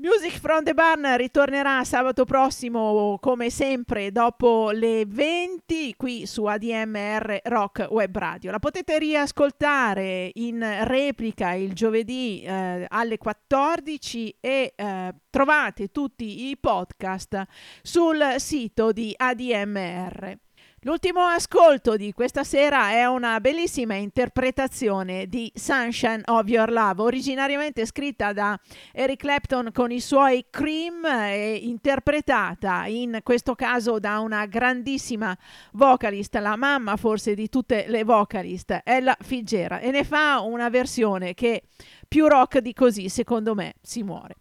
Music 0.00 0.38
from 0.38 0.62
the 0.62 0.74
Barn 0.74 1.16
ritornerà 1.16 1.82
sabato 1.82 2.24
prossimo 2.24 3.18
come 3.20 3.50
sempre 3.50 4.12
dopo 4.12 4.70
le 4.70 5.04
20 5.04 5.94
qui 5.96 6.24
su 6.24 6.44
ADMR 6.44 7.40
Rock 7.42 7.88
Web 7.90 8.16
Radio. 8.16 8.52
La 8.52 8.60
potete 8.60 8.96
riascoltare 9.00 10.30
in 10.34 10.64
replica 10.84 11.54
il 11.54 11.72
giovedì 11.72 12.42
eh, 12.42 12.86
alle 12.88 13.18
14 13.18 14.36
e 14.38 14.72
eh, 14.76 15.14
trovate 15.30 15.88
tutti 15.88 16.48
i 16.48 16.56
podcast 16.56 17.44
sul 17.82 18.36
sito 18.36 18.92
di 18.92 19.12
ADMR. 19.16 20.38
L'ultimo 20.82 21.22
ascolto 21.22 21.96
di 21.96 22.12
questa 22.12 22.44
sera 22.44 22.90
è 22.90 23.04
una 23.04 23.40
bellissima 23.40 23.94
interpretazione 23.94 25.26
di 25.26 25.50
Sunshine 25.52 26.22
of 26.26 26.46
Your 26.46 26.70
Love, 26.70 27.02
originariamente 27.02 27.84
scritta 27.84 28.32
da 28.32 28.56
Eric 28.92 29.18
Clapton 29.18 29.70
con 29.72 29.90
i 29.90 29.98
suoi 29.98 30.46
Cream 30.48 31.04
e 31.04 31.56
interpretata 31.64 32.86
in 32.86 33.18
questo 33.24 33.56
caso 33.56 33.98
da 33.98 34.20
una 34.20 34.46
grandissima 34.46 35.36
vocalist, 35.72 36.36
la 36.36 36.54
mamma 36.54 36.94
forse 36.94 37.34
di 37.34 37.48
tutte 37.48 37.86
le 37.88 38.04
vocalist, 38.04 38.80
Ella 38.84 39.16
Figgera, 39.18 39.80
e 39.80 39.90
ne 39.90 40.04
fa 40.04 40.38
una 40.42 40.68
versione 40.68 41.34
che 41.34 41.64
più 42.06 42.28
rock 42.28 42.58
di 42.60 42.72
così 42.72 43.08
secondo 43.08 43.56
me 43.56 43.74
si 43.82 44.04
muore. 44.04 44.36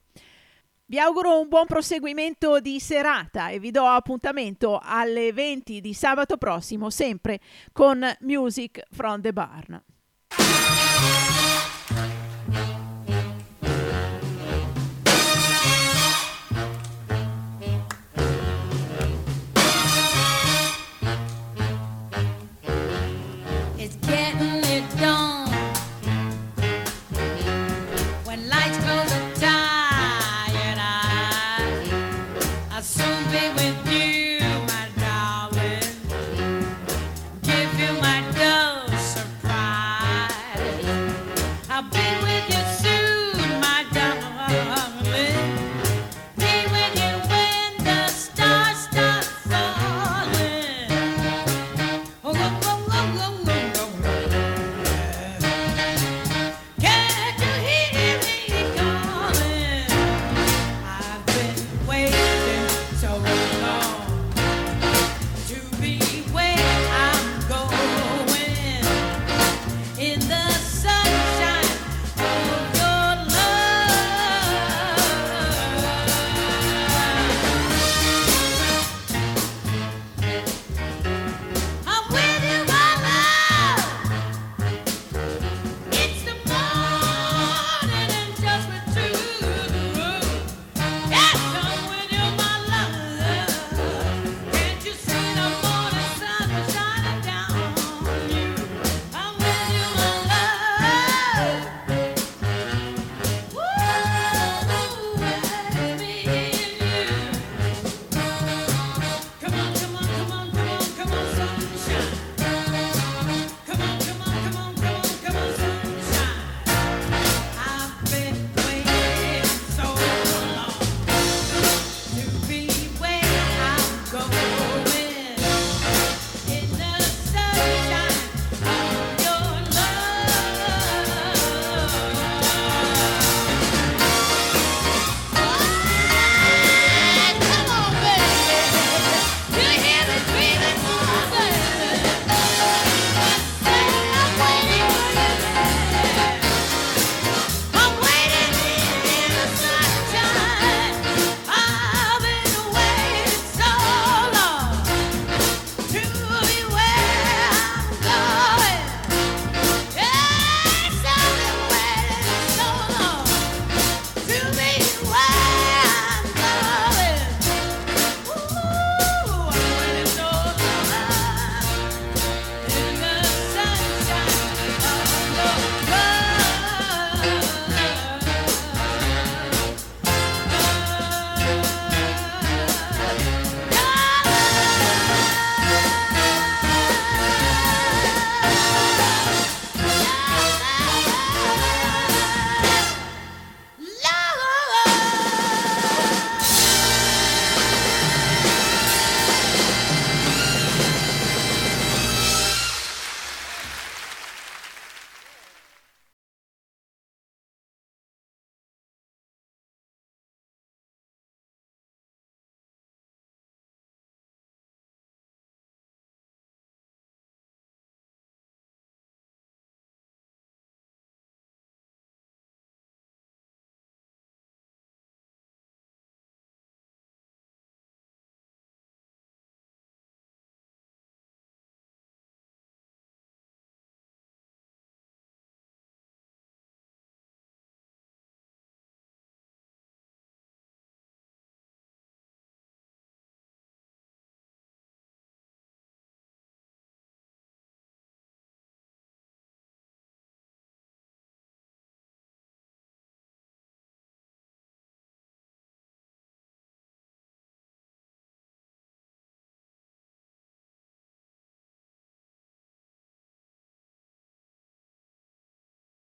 Vi 0.90 1.00
auguro 1.00 1.38
un 1.42 1.50
buon 1.50 1.66
proseguimento 1.66 2.62
di 2.62 2.80
serata 2.80 3.50
e 3.50 3.60
vi 3.60 3.72
do 3.72 3.84
appuntamento 3.84 4.80
alle 4.82 5.34
20 5.34 5.82
di 5.82 5.94
sabato 5.94 6.38
prossimo, 6.38 6.90
sempre 6.90 7.42
con 7.74 8.10
Music 8.22 8.82
from 8.90 9.20
the 9.20 9.34
Barn. 9.34 9.84